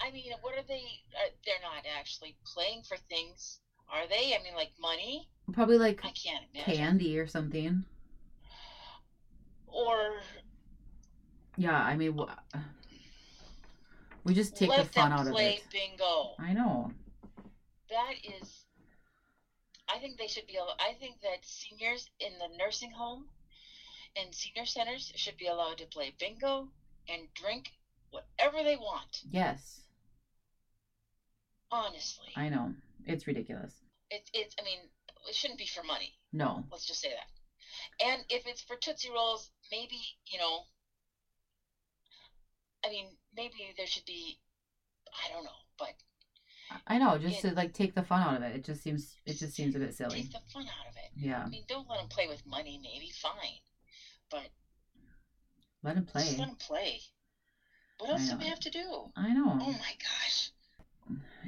I 0.00 0.10
mean, 0.10 0.32
what 0.40 0.54
are 0.54 0.64
they? 0.66 0.82
Uh, 1.14 1.28
they're 1.44 1.54
not 1.62 1.84
actually 1.98 2.34
playing 2.46 2.82
for 2.88 2.96
things, 3.10 3.60
are 3.92 4.08
they? 4.08 4.34
I 4.34 4.42
mean, 4.42 4.54
like 4.56 4.70
money. 4.80 5.28
Probably 5.52 5.76
like 5.76 6.00
I 6.02 6.10
can't 6.12 6.44
imagine. 6.54 6.74
candy 6.74 7.18
or 7.18 7.26
something. 7.26 7.84
Or. 9.66 10.14
Yeah, 11.58 11.78
I 11.78 11.94
mean, 11.94 12.18
we 14.24 14.32
just 14.32 14.56
take 14.56 14.74
the 14.74 14.84
fun 14.84 15.12
out 15.12 15.20
of 15.20 15.26
it. 15.28 15.34
Let 15.34 15.42
them 15.42 15.58
play 15.58 15.60
bingo. 15.72 16.30
I 16.38 16.54
know. 16.54 16.90
That 17.90 18.14
is. 18.40 18.55
I 19.88 19.98
think 19.98 20.18
they 20.18 20.26
should 20.26 20.46
be. 20.46 20.58
I 20.58 20.94
think 20.98 21.20
that 21.22 21.38
seniors 21.42 22.08
in 22.18 22.38
the 22.38 22.48
nursing 22.56 22.90
home 22.90 23.26
and 24.16 24.34
senior 24.34 24.64
centers 24.64 25.12
should 25.14 25.36
be 25.36 25.46
allowed 25.46 25.78
to 25.78 25.86
play 25.86 26.12
bingo 26.18 26.68
and 27.08 27.32
drink 27.34 27.70
whatever 28.10 28.62
they 28.62 28.76
want. 28.76 29.22
Yes. 29.30 29.80
Honestly. 31.70 32.32
I 32.36 32.48
know. 32.48 32.72
It's 33.04 33.26
ridiculous. 33.26 33.72
It's 34.10 34.30
it's 34.32 34.54
I 34.60 34.64
mean, 34.64 34.80
it 35.28 35.34
shouldn't 35.34 35.58
be 35.58 35.66
for 35.66 35.82
money. 35.82 36.12
No. 36.32 36.64
Let's 36.70 36.86
just 36.86 37.00
say 37.00 37.10
that. 37.10 37.26
And 38.04 38.24
if 38.28 38.46
it's 38.46 38.62
for 38.62 38.76
Tootsie 38.76 39.10
Rolls, 39.10 39.50
maybe, 39.70 40.00
you 40.26 40.38
know 40.38 40.64
I 42.84 42.88
mean, 42.88 43.16
maybe 43.34 43.74
there 43.76 43.86
should 43.86 44.04
be 44.04 44.38
I 45.24 45.28
don't 45.32 45.44
know, 45.44 45.60
but 45.78 45.94
I 46.86 46.98
know, 46.98 47.18
just 47.18 47.40
to 47.42 47.52
like 47.52 47.72
take 47.72 47.94
the 47.94 48.02
fun 48.02 48.22
out 48.22 48.36
of 48.36 48.42
it. 48.42 48.56
It 48.56 48.64
just 48.64 48.82
seems 48.82 49.16
it 49.24 49.34
just 49.34 49.54
seems 49.54 49.74
a 49.76 49.78
bit 49.78 49.94
silly. 49.94 50.22
Take 50.22 50.32
the 50.32 50.38
fun 50.52 50.62
out 50.62 50.88
of 50.88 50.96
it. 50.96 51.10
Yeah. 51.16 51.44
I 51.44 51.48
mean, 51.48 51.64
don't 51.68 51.88
let 51.88 51.98
them 51.98 52.08
play 52.08 52.26
with 52.28 52.44
money. 52.46 52.80
Maybe 52.82 53.10
fine, 53.10 53.60
but 54.30 54.48
let 55.82 55.94
them 55.94 56.04
play. 56.04 56.22
Just 56.22 56.38
let 56.38 56.48
them 56.48 56.56
play. 56.56 57.00
What 57.98 58.10
else 58.10 58.28
do 58.28 58.36
we 58.36 58.46
have 58.46 58.60
to 58.60 58.70
do? 58.70 59.10
I 59.16 59.28
oh 59.28 59.32
know. 59.32 59.58
Oh 59.60 59.72
my 59.72 59.94
gosh 59.98 60.50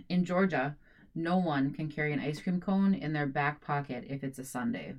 in 0.08 0.24
Georgia, 0.24 0.76
no 1.14 1.36
one 1.36 1.72
can 1.72 1.88
carry 1.90 2.12
an 2.12 2.20
ice 2.20 2.40
cream 2.40 2.60
cone 2.60 2.94
in 2.94 3.12
their 3.12 3.26
back 3.26 3.60
pocket 3.60 4.04
if 4.08 4.22
it's 4.22 4.38
a 4.38 4.44
Sunday. 4.44 4.94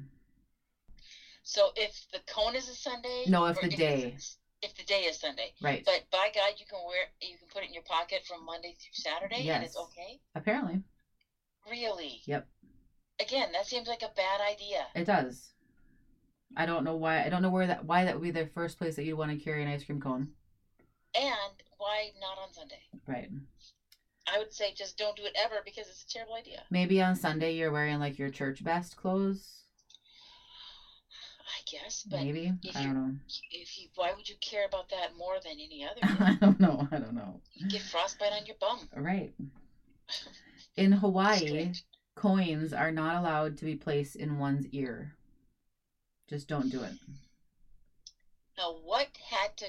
So 1.44 1.70
if 1.76 2.06
the 2.12 2.20
cone 2.28 2.56
is 2.56 2.70
a 2.70 2.76
Sunday? 2.76 3.26
No, 3.28 3.46
if 3.46 3.60
the 3.60 3.68
if 3.68 3.78
day. 3.78 4.18
If 4.62 4.76
the 4.76 4.84
day 4.84 5.02
is 5.02 5.20
Sunday. 5.20 5.54
Right. 5.62 5.84
But 5.86 6.06
by 6.12 6.32
God, 6.36 6.54
you 6.58 6.66
can 6.66 6.80
wear 6.86 7.06
you 7.22 7.38
can 7.38 7.48
put 7.48 7.64
it 7.64 7.68
in 7.68 7.74
your 7.74 7.84
pocket 7.84 8.24
from 8.28 8.46
Monday 8.46 8.76
through 8.80 8.94
Saturday 8.94 9.42
yes. 9.44 9.56
and 9.56 9.64
it's 9.64 9.78
okay? 9.78 10.20
Apparently. 10.36 10.82
Really? 11.70 12.22
Yep. 12.26 12.48
Again, 13.22 13.50
that 13.54 13.66
seems 13.66 13.88
like 13.88 14.02
a 14.02 14.12
bad 14.16 14.42
idea. 14.42 14.86
It 14.96 15.06
does. 15.06 15.50
I 16.58 16.66
don't 16.66 16.84
know 16.84 16.96
why 16.96 17.24
I 17.24 17.30
don't 17.30 17.42
know 17.42 17.50
where 17.50 17.68
that 17.68 17.86
why 17.86 18.06
that 18.06 18.16
would 18.16 18.24
be 18.24 18.32
the 18.32 18.48
first 18.48 18.78
place 18.78 18.96
that 18.96 19.06
you'd 19.06 19.18
want 19.18 19.32
to 19.32 19.38
carry 19.38 19.62
an 19.62 19.70
ice 19.70 19.84
cream 19.84 20.02
cone. 20.02 20.30
And 21.16 21.54
why 21.78 22.12
not 22.20 22.38
on 22.42 22.54
Sunday? 22.54 22.82
Right. 23.08 23.30
I 24.32 24.38
would 24.38 24.54
say 24.54 24.74
just 24.74 24.98
don't 24.98 25.16
do 25.16 25.26
it 25.26 25.36
ever 25.42 25.62
because 25.66 25.88
it's 25.88 26.04
a 26.04 26.14
terrible 26.14 26.36
idea. 26.36 26.62
Maybe 26.70 27.02
on 27.02 27.16
Sunday 27.16 27.56
you're 27.56 27.72
wearing 27.72 28.00
like 28.00 28.20
your 28.20 28.30
church 28.30 28.64
best 28.64 28.96
clothes. 28.96 29.64
Guess, 31.72 32.06
but 32.10 32.22
maybe 32.22 32.54
I 32.76 32.84
don't 32.84 32.94
know. 32.96 33.16
If 33.52 33.78
you, 33.80 33.88
why 33.96 34.14
would 34.16 34.28
you 34.28 34.36
care 34.42 34.66
about 34.66 34.90
that 34.90 35.18
more 35.18 35.36
than 35.44 35.54
any 35.54 35.86
other? 35.86 36.00
I 36.24 36.38
don't 36.40 36.60
know. 36.60 36.88
I 36.92 36.98
don't 36.98 37.14
know. 37.14 37.42
You 37.54 37.68
get 37.68 37.82
frostbite 37.82 38.32
on 38.32 38.46
your 38.46 38.56
bum. 38.60 38.90
Right. 38.96 39.34
In 40.78 40.92
Hawaii, 40.94 41.74
coins 42.16 42.74
are 42.74 42.92
not 42.92 43.18
allowed 43.18 43.58
to 43.58 43.66
be 43.66 43.76
placed 43.76 44.16
in 44.16 44.40
one's 44.40 44.66
ear. 44.68 45.14
Just 46.30 46.48
don't 46.48 46.70
do 46.70 46.82
it. 46.84 46.94
Now, 48.58 48.76
what 48.84 49.08
had 49.30 49.56
to, 49.58 49.66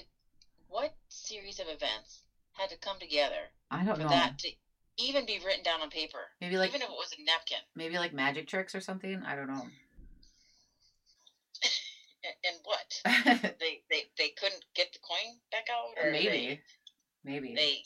what 0.68 0.94
series 1.08 1.58
of 1.60 1.66
events 1.68 2.20
had 2.52 2.70
to 2.70 2.76
come 2.76 2.98
together 3.00 3.50
I 3.70 3.84
don't 3.84 3.96
for 3.96 4.02
know. 4.02 4.08
that 4.08 4.38
to 4.40 4.48
even 4.98 5.26
be 5.26 5.40
written 5.44 5.62
down 5.64 5.80
on 5.80 5.90
paper? 5.90 6.18
Maybe 6.40 6.58
like 6.58 6.70
even 6.70 6.82
if 6.82 6.88
it 6.88 6.92
was 6.92 7.14
a 7.18 7.24
napkin. 7.24 7.58
maybe 7.74 7.98
like 7.98 8.12
magic 8.12 8.46
tricks 8.48 8.74
or 8.74 8.80
something. 8.80 9.22
I 9.26 9.34
don't 9.36 9.48
know. 9.48 9.66
And, 12.22 12.34
and 12.44 12.56
what? 12.64 12.89
they, 13.04 13.82
they 13.90 14.02
they 14.18 14.28
couldn't 14.40 14.64
get 14.74 14.92
the 14.92 14.98
coin 15.00 15.36
back 15.50 15.66
out, 15.70 16.02
or 16.04 16.10
maybe, 16.12 16.28
they, 16.28 16.60
maybe. 17.24 17.54
they 17.54 17.78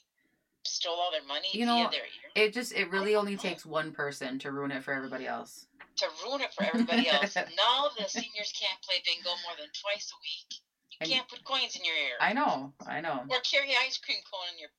stole 0.64 0.94
all 0.96 1.11
their 1.12 1.24
money 1.29 1.48
You 1.53 1.66
via 1.66 1.85
know, 1.85 1.90
their 1.90 2.00
ear 2.00 2.31
it 2.46 2.53
just 2.55 2.72
it 2.72 2.90
really 2.90 3.14
only 3.14 3.35
know. 3.37 3.40
takes 3.42 3.64
one 3.66 3.92
person 3.92 4.38
to 4.40 4.50
ruin 4.50 4.70
it 4.70 4.83
for 4.83 4.92
everybody 4.94 5.27
else. 5.27 5.66
to 5.96 6.07
ruin 6.24 6.40
it 6.40 6.53
for 6.55 6.64
everybody 6.64 7.09
else. 7.09 7.35
now 7.37 7.88
the 7.98 8.09
seniors 8.09 8.53
can't 8.59 8.81
play 8.83 8.96
bingo 9.05 9.31
more 9.44 9.57
than 9.59 9.68
twice 9.81 10.11
a 10.12 10.18
week. 10.22 10.61
You 10.90 10.96
And- 11.03 11.11
can't 11.11 11.29
put 11.29 11.44
coins 11.44 11.77
in 11.77 11.85
your 11.85 11.94
ear. 11.96 12.16
I 12.20 12.33
know, 12.33 12.72
I 12.88 13.00
know. 13.00 13.22
or 13.29 13.40
carry 13.40 13.70
ice 13.85 13.98
cream 13.98 14.18
cone 14.33 14.48
in 14.55 14.59
your 14.59 14.70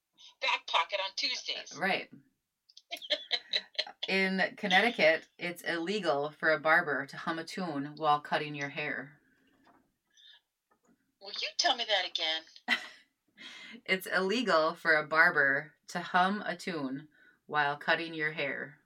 back 0.42 0.66
pocket 0.68 1.00
on 1.04 1.12
Tuesdays. 1.16 1.78
Uh, 1.78 1.82
right. 1.82 2.10
In 4.08 4.42
Connecticut, 4.58 5.24
it's 5.40 5.62
illegal 5.64 6.32
for 6.40 6.52
a 6.54 6.60
barber 6.60 7.06
to 7.08 7.18
hum 7.18 7.40
a 7.40 7.44
tune 7.44 7.94
while 7.98 8.20
cutting 8.20 8.54
your 8.54 8.70
hair. 8.70 9.12
Will 11.26 11.32
you 11.42 11.48
tell 11.58 11.76
me 11.76 11.86
that 11.90 12.08
again? 12.08 12.44
It's 13.86 14.08
illegal 14.08 14.76
for 14.76 14.96
a 14.96 15.04
barber 15.04 15.72
to 15.90 16.00
hum 16.00 16.42
a 16.46 16.56
tune 16.56 17.08
while 17.46 17.76
cutting 17.76 18.14
your 18.14 18.32
hair. 18.32 18.78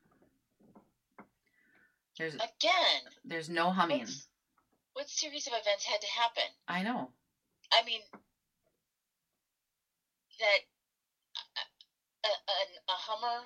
There's 2.17 2.36
Again. 2.36 3.02
there's 3.23 3.49
no 3.49 3.71
humming. 3.71 4.08
What 4.93 5.08
series 5.10 5.47
of 5.47 5.54
events 5.54 5.86
had 5.86 6.02
to 6.02 6.08
happen? 6.08 6.43
I 6.67 6.84
know. 6.84 7.12
I 7.71 7.86
mean, 7.86 8.02
that 10.39 10.60
a, 12.25 12.28
a, 12.28 12.32
a, 12.32 12.93
a 12.93 12.97
Hummer 12.97 13.45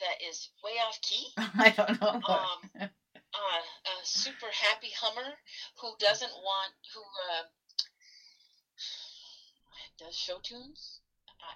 that 0.00 0.22
is 0.26 0.48
way 0.62 0.78
off 0.86 1.00
key, 1.02 1.26
I 1.36 1.70
don't 1.70 2.00
know. 2.00 2.20
um, 2.28 2.70
uh, 2.80 3.62
a 3.84 4.04
super 4.04 4.48
happy 4.52 4.92
Hummer 4.98 5.32
who 5.80 5.92
doesn't 5.98 6.32
want 6.32 6.72
who 6.94 7.00
uh, 7.00 7.42
does 10.00 10.16
show 10.16 10.38
tunes. 10.42 11.00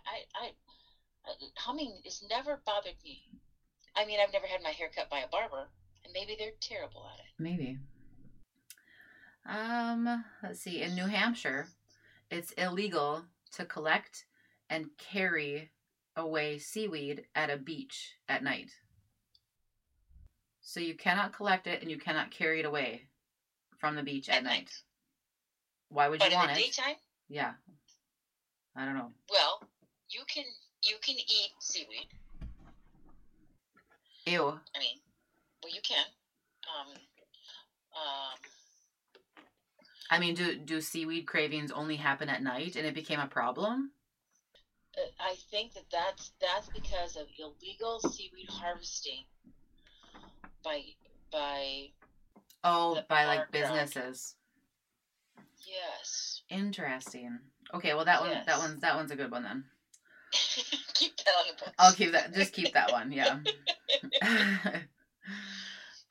I, 0.07 0.45
I, 0.45 0.47
I, 0.47 1.31
I 1.31 1.33
humming 1.57 2.01
has 2.05 2.23
never 2.29 2.61
bothered 2.67 2.97
me. 3.05 3.23
I 3.97 4.05
mean, 4.05 4.19
I've 4.21 4.33
never 4.33 4.47
had 4.47 4.63
my 4.63 4.71
hair 4.71 4.91
cut 4.95 5.09
by 5.11 5.21
a 5.21 5.29
barber, 5.29 5.69
and 6.05 6.13
maybe 6.13 6.37
they're 6.39 6.51
terrible 6.61 7.09
at 7.13 7.21
it. 7.21 7.33
Maybe. 7.39 7.79
Um, 9.47 10.25
let's 10.43 10.61
see. 10.61 10.83
In 10.83 10.95
New 10.95 11.07
Hampshire, 11.07 11.69
it's 12.31 12.53
illegal 12.53 13.25
to 13.53 13.65
collect 13.65 14.25
and 14.69 14.87
carry 14.99 15.71
away 16.17 16.59
seaweed 16.59 17.25
at 17.35 17.51
a 17.51 17.57
beach 17.57 18.15
at 18.29 18.43
night. 18.43 18.71
So 20.61 20.81
you 20.81 20.95
cannot 20.95 21.33
collect 21.33 21.67
it 21.67 21.83
and 21.83 21.91
you 21.91 21.99
cannot 21.99 22.31
carry 22.31 22.61
it 22.61 22.67
away 22.67 23.03
from 23.79 23.97
the 23.97 24.03
beach 24.03 24.29
at, 24.29 24.37
At 24.37 24.45
night. 24.45 24.51
night. 24.51 24.71
Why 25.89 26.09
would 26.09 26.21
But 26.21 26.31
you 26.31 26.33
in 26.33 26.39
want 26.39 26.55
the 26.55 26.61
it? 26.61 26.65
daytime, 26.65 26.97
Yeah. 27.29 27.53
I 28.77 28.85
don't 28.85 28.95
know. 28.95 29.13
well, 29.31 29.61
you 30.11 30.23
can 30.27 30.45
you 30.83 30.97
can 31.01 31.15
eat 31.17 31.53
seaweed. 31.61 32.09
Ew. 34.27 34.59
I 34.75 34.79
mean, 34.79 34.99
well, 35.63 35.73
you 35.73 35.81
can. 35.83 36.05
Um, 36.67 36.93
um, 37.95 38.39
I 40.11 40.19
mean, 40.19 40.35
do 40.35 40.57
do 40.57 40.81
seaweed 40.81 41.27
cravings 41.27 41.71
only 41.71 41.97
happen 41.97 42.29
at 42.29 42.43
night 42.43 42.77
and 42.77 42.87
it 42.87 42.95
became 42.95 43.21
a 43.21 43.27
problem? 43.27 43.91
uh, 44.97 45.01
I 45.21 45.35
think 45.51 45.75
that 45.75 45.85
that's 45.91 46.33
that's 46.41 46.69
because 46.69 47.17
of 47.17 47.27
illegal 47.39 48.01
seaweed 48.01 48.49
harvesting 48.51 49.25
by 50.63 50.81
by 51.31 51.91
Oh, 52.63 52.99
by 53.09 53.27
like 53.27 53.51
businesses. 53.51 54.35
yes. 55.67 56.43
Interesting. 56.49 57.39
Okay, 57.75 57.93
well 57.93 58.05
that 58.05 58.21
one 58.21 58.31
that 58.47 58.59
one's 58.59 58.81
that 58.81 58.95
one's 58.95 59.11
a 59.11 59.17
good 59.17 59.31
one 59.31 59.43
then. 59.43 59.65
keep 60.95 61.17
that 61.17 61.29
on 61.41 61.47
the 61.49 61.65
books. 61.65 61.77
I'll 61.79 61.93
keep 61.93 62.13
that. 62.13 62.33
Just 62.33 62.53
keep 62.53 62.73
that 62.73 62.93
one. 62.93 63.13
Yeah. 63.13 63.39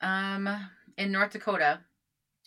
um, 0.00 0.48
in 0.98 1.10
North 1.10 1.32
Dakota, 1.32 1.80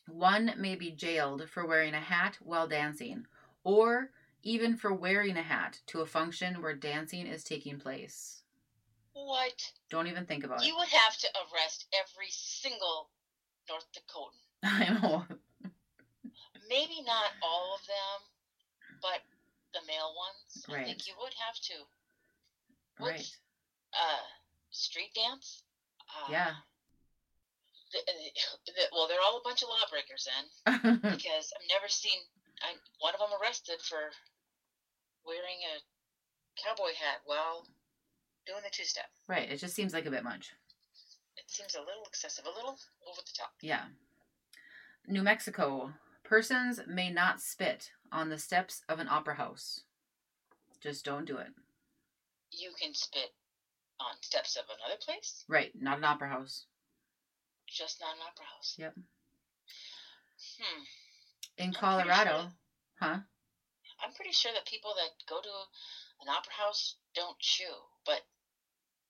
one 0.08 0.54
may 0.58 0.76
be 0.76 0.92
jailed 0.92 1.50
for 1.50 1.66
wearing 1.66 1.94
a 1.94 2.00
hat 2.00 2.38
while 2.42 2.68
dancing, 2.68 3.26
or 3.64 4.12
even 4.44 4.78
for 4.78 4.94
wearing 4.94 5.36
a 5.36 5.42
hat 5.42 5.80
to 5.88 6.02
a 6.02 6.06
function 6.06 6.62
where 6.62 6.76
dancing 6.76 7.26
is 7.28 7.44
taking 7.44 7.80
place. 7.80 8.44
What? 9.14 9.72
Don't 9.90 10.08
even 10.08 10.26
think 10.26 10.44
about 10.44 10.62
it. 10.62 10.68
You 10.68 10.76
would 10.78 10.90
have 10.90 11.18
to 11.18 11.28
arrest 11.36 11.88
every 11.94 12.30
single 12.30 13.10
North 13.68 13.88
Dakotan. 13.94 14.32
I 14.64 14.94
know. 14.94 15.26
Maybe 16.70 17.02
not 17.06 17.32
all 17.42 17.76
of 17.76 17.88
them, 17.88 18.37
but 19.08 19.24
the 19.72 19.80
male 19.88 20.12
ones. 20.12 20.67
I 20.67 20.84
think 20.84 21.08
you 21.08 21.15
would 21.24 21.34
have 21.48 21.56
to. 21.72 21.76
What's, 23.00 23.15
Right. 23.15 23.32
Uh, 23.96 24.26
street 24.72 25.15
dance. 25.15 25.63
Uh, 26.12 26.28
Yeah. 26.32 26.54
The, 27.93 28.04
the, 28.67 28.84
well, 28.91 29.08
they're 29.08 29.24
all 29.24 29.39
a 29.39 29.48
bunch 29.48 29.63
of 29.63 29.70
lawbreakers 29.72 30.28
then, 30.28 30.91
because 31.15 31.54
I've 31.56 31.70
never 31.72 31.88
seen 31.88 32.20
I, 32.60 32.76
one 33.00 33.13
of 33.15 33.22
them 33.24 33.32
arrested 33.39 33.80
for 33.80 34.12
wearing 35.24 35.63
a 35.72 35.80
cowboy 36.60 36.91
hat 37.00 37.24
while 37.26 37.63
doing 38.46 38.60
the 38.63 38.70
two-step. 38.72 39.06
right. 39.28 39.50
It 39.50 39.58
just 39.63 39.74
seems 39.74 39.93
like 39.93 40.06
a 40.06 40.12
bit 40.12 40.24
much. 40.26 40.52
It 41.38 41.46
seems 41.48 41.76
a 41.76 41.80
little 41.80 42.04
excessive, 42.08 42.43
a 42.46 42.50
little 42.50 42.78
over 43.08 43.22
the 43.24 43.32
top. 43.38 43.52
Yeah. 43.62 43.86
New 45.08 45.24
Mexico. 45.24 45.93
Persons 46.28 46.82
may 46.88 47.10
not 47.10 47.40
spit 47.42 47.92
on 48.12 48.28
the 48.30 48.38
steps 48.38 48.82
of 48.90 49.00
an 49.00 49.08
opera 49.08 49.36
house. 49.36 49.84
Just 50.82 51.06
don't 51.06 51.26
do 51.26 51.38
it. 51.38 51.48
You 52.52 52.72
can 52.80 52.94
spit 52.94 53.32
on 54.00 54.16
steps 54.22 54.58
of 54.58 54.66
another 54.66 55.00
place, 55.02 55.46
Right. 55.48 55.72
Not 55.80 55.98
an 56.00 56.04
opera 56.04 56.28
house. 56.30 56.66
just 57.66 58.00
not 58.02 58.16
an 58.16 58.22
opera 58.28 58.46
house. 58.56 58.76
Yep. 58.78 58.94
Hmm. 60.60 60.82
In 61.58 61.72
pretty 61.72 61.78
Colorado, 61.80 62.38
sure. 62.42 62.52
huh? 63.00 63.18
I'm 64.04 64.13
pretty 64.13 64.32
sure 64.34 64.52
that 64.54 64.66
people 64.68 64.92
that 64.98 65.12
go 65.28 65.42
to 65.42 65.50
an 66.22 66.30
opera 66.30 66.54
house 66.54 66.96
don't 67.16 67.40
chew, 67.40 67.74
but 68.06 68.22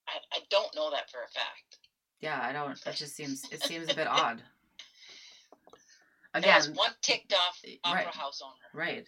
I, 0.08 0.18
I 0.32 0.38
don't 0.50 0.74
know 0.74 0.90
that 0.92 1.10
for 1.10 1.18
a 1.18 1.28
fact. 1.28 1.78
Yeah, 2.20 2.40
I 2.40 2.52
don't. 2.52 2.82
That 2.84 2.94
just 2.96 3.14
seems 3.14 3.44
it 3.52 3.62
seems 3.62 3.90
a 3.90 3.94
bit 3.94 4.06
odd. 4.06 4.42
There 6.34 6.54
was 6.54 6.66
Again, 6.66 6.76
one 6.76 6.92
ticked 7.00 7.32
off 7.32 7.60
eh, 7.66 7.76
opera 7.84 8.04
right. 8.04 8.14
house 8.14 8.42
owner 8.44 8.54
right. 8.74 9.06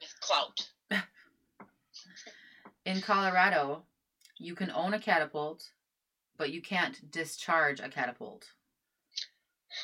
with 0.00 0.20
clout. 0.20 0.68
In 2.84 3.00
Colorado, 3.00 3.84
you 4.38 4.54
can 4.54 4.70
own 4.70 4.94
a 4.94 4.98
catapult, 4.98 5.70
but 6.36 6.50
you 6.50 6.60
can't 6.60 7.10
discharge 7.10 7.80
a 7.80 7.88
catapult. 7.88 8.46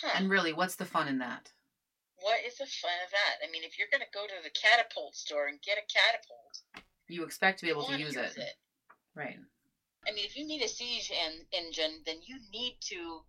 Huh. 0.02 0.10
And 0.16 0.30
really, 0.30 0.52
what's 0.52 0.76
the 0.76 0.84
fun 0.84 1.08
in 1.08 1.18
that? 1.18 1.50
What 2.20 2.38
is 2.46 2.58
the 2.58 2.66
fun 2.66 2.90
of 3.04 3.10
that? 3.10 3.46
I 3.46 3.50
mean, 3.50 3.62
if 3.64 3.78
you're 3.78 3.88
going 3.90 4.02
to 4.02 4.12
go 4.12 4.26
to 4.26 4.42
the 4.44 4.50
catapult 4.50 5.16
store 5.16 5.46
and 5.46 5.60
get 5.62 5.78
a 5.78 5.86
catapult, 5.88 6.84
You 7.08 7.24
expect 7.24 7.60
to 7.60 7.64
be 7.64 7.70
able 7.70 7.84
to 7.84 7.92
wanna 7.92 8.04
use 8.04 8.16
it. 8.16 8.36
Right. 9.14 9.38
I 10.06 10.12
mean, 10.12 10.24
if 10.24 10.36
you 10.36 10.46
need 10.46 10.62
a 10.62 10.68
siege 10.68 11.10
en- 11.10 11.46
engine, 11.52 12.02
then 12.04 12.16
you 12.22 12.38
need 12.52 12.76
to 12.90 13.22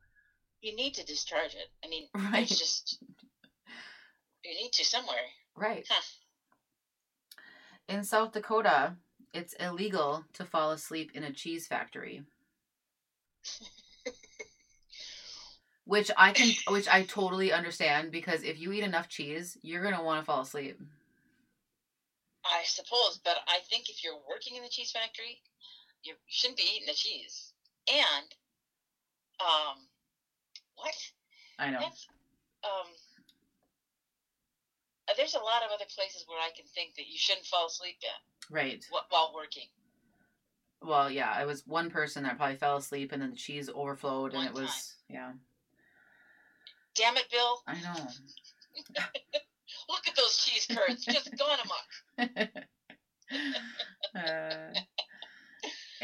you 0.62 0.76
need 0.76 0.94
to 0.96 1.06
discharge 1.06 1.56
it. 1.56 1.68
I 1.84 1.88
mean, 1.90 2.08
Right. 2.16 2.44
it's 2.50 2.58
just 2.58 2.98
you 4.44 4.54
need 4.56 4.72
to 4.74 4.86
somewhere. 4.86 5.18
Right. 5.56 5.86
Huh. 5.90 6.02
In 7.88 8.04
South 8.04 8.32
Dakota, 8.32 8.96
it's 9.34 9.54
illegal 9.54 10.26
to 10.34 10.46
fall 10.46 10.72
asleep 10.72 11.12
in 11.14 11.24
a 11.24 11.32
cheese 11.34 11.68
factory. 11.68 12.24
Which 15.86 16.12
I 16.16 16.32
can 16.32 16.52
which 16.68 16.88
I 16.88 17.04
totally 17.04 17.52
understand 17.52 18.12
because 18.12 18.44
if 18.44 18.60
you 18.60 18.72
eat 18.72 18.84
enough 18.84 19.10
cheese, 19.10 19.58
you're 19.62 19.82
going 19.82 19.96
to 19.96 20.04
want 20.04 20.22
to 20.22 20.26
fall 20.26 20.42
asleep. 20.42 20.80
I 22.46 22.62
suppose, 22.66 23.20
but 23.26 23.38
I 23.48 23.60
think 23.70 23.90
if 23.90 24.04
you're 24.04 24.20
working 24.30 24.56
in 24.56 24.64
the 24.64 24.70
cheese 24.70 24.92
factory, 24.92 25.42
you, 26.04 26.14
you 26.14 26.18
shouldn't 26.28 26.58
be 26.58 26.64
eating 26.76 26.88
the 26.88 26.94
cheese. 26.94 27.54
And, 27.92 28.28
um, 29.40 29.78
what? 30.76 30.96
I 31.60 31.70
know. 31.72 31.80
That's, 31.80 32.08
um, 32.64 32.88
uh, 35.10 35.14
there's 35.18 35.36
a 35.36 35.40
lot 35.40 35.64
of 35.64 35.72
other 35.74 35.86
places 35.96 36.24
where 36.28 36.40
I 36.40 36.50
can 36.56 36.66
think 36.74 36.96
that 36.96 37.08
you 37.08 37.18
shouldn't 37.18 37.46
fall 37.46 37.68
asleep 37.68 37.98
at 38.04 38.54
Right. 38.54 38.84
wh- 38.92 39.12
while 39.12 39.32
working. 39.36 39.68
Well, 40.82 41.12
yeah, 41.12 41.40
it 41.42 41.46
was 41.46 41.66
one 41.68 41.92
person 41.92 42.24
that 42.24 42.38
probably 42.38 42.56
fell 42.56 42.78
asleep, 42.78 43.12
and 43.12 43.22
then 43.22 43.30
the 43.32 43.36
cheese 43.36 43.70
overflowed, 43.70 44.34
one 44.34 44.46
and 44.48 44.50
it 44.50 44.56
time. 44.58 44.64
was 44.66 44.96
yeah. 45.10 45.32
Damn 46.96 47.18
it, 47.18 47.30
Bill! 47.32 47.62
I 47.68 47.80
know. 47.82 48.08
Look 49.90 50.08
at 50.08 50.16
those 50.16 50.38
cheese 50.38 50.66
curds, 50.76 51.06
just 51.06 51.30
gone 51.38 51.60
amok. 51.64 52.48
uh, 54.16 54.74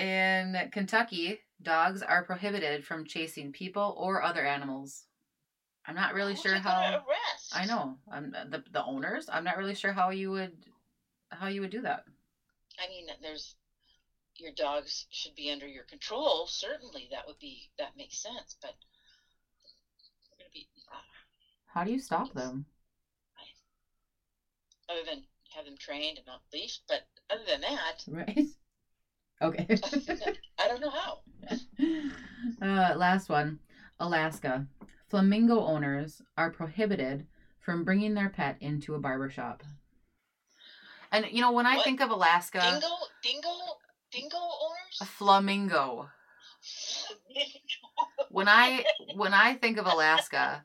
in 0.01 0.69
Kentucky, 0.71 1.39
dogs 1.62 2.02
are 2.02 2.24
prohibited 2.24 2.86
from 2.86 3.06
chasing 3.06 3.52
people 3.52 3.96
or 3.98 4.24
other 4.24 4.46
animals. 4.46 5.06
I'm 5.86 5.96
not 5.96 6.13
really 6.13 6.36
Who 6.36 6.41
sure 6.41 6.56
how. 6.56 7.04
Arrest? 7.08 7.54
I 7.54 7.65
know. 7.65 7.98
I'm 8.12 8.32
the 8.32 8.63
the 8.72 8.84
owners. 8.84 9.30
I'm 9.32 9.43
not 9.43 9.58
really 9.58 9.76
sure 9.76 9.93
how 9.93 10.10
you 10.10 10.32
would 10.32 10.52
how 11.32 11.48
you 11.48 11.62
would 11.62 11.70
do 11.70 11.82
that. 11.82 12.04
I 12.80 12.89
mean, 12.89 13.08
there's 13.22 13.56
your 14.36 14.52
dogs 14.52 15.08
should 15.10 15.36
be 15.36 15.52
under 15.52 15.67
your 15.67 15.84
control. 15.86 16.46
Certainly, 16.48 17.08
that 17.12 17.26
would 17.26 17.39
be 17.39 17.70
that 17.80 17.98
makes 17.98 18.17
sense. 18.17 18.58
But 18.62 18.76
be, 20.54 20.67
uh, 20.91 20.98
how 21.67 21.84
do 21.84 21.91
you 21.91 22.00
stop 22.00 22.34
them? 22.34 22.65
Other 24.89 25.02
than 25.06 25.24
have 25.54 25.65
them 25.65 25.78
trained 25.78 26.17
and 26.17 26.28
not 26.28 26.41
leashed, 26.54 26.84
but 26.88 27.08
other 27.30 27.43
than 27.48 27.62
that, 27.62 28.04
right? 28.08 28.48
Okay. 29.41 29.67
I 30.60 30.67
don't 30.67 30.82
know 30.82 30.89
how. 30.89 31.19
Uh, 32.62 32.95
last 32.95 33.30
one, 33.30 33.60
Alaska. 34.00 34.65
Flamingo 35.10 35.60
owners 35.60 36.21
are 36.38 36.52
prohibited 36.52 37.26
from 37.60 37.84
bringing 37.84 38.13
their 38.13 38.30
pet 38.30 38.58
into 38.62 38.95
a 38.95 39.00
barber 39.00 39.30
shop. 39.30 39.63
And 41.12 41.26
you 41.32 41.41
know, 41.41 41.52
when 41.52 41.65
I 41.65 41.76
what? 41.76 41.84
think 41.84 42.02
of 42.02 42.10
Alaska, 42.10 42.60
dingo, 42.60 42.88
dingo, 43.21 43.50
dingo 44.12 44.38
owners, 44.38 44.97
a 45.02 45.06
flamingo. 45.06 46.10
when 48.30 48.47
I 48.47 48.84
when 49.15 49.34
I 49.34 49.56
think 49.56 49.78
of 49.78 49.86
Alaska, 49.86 50.63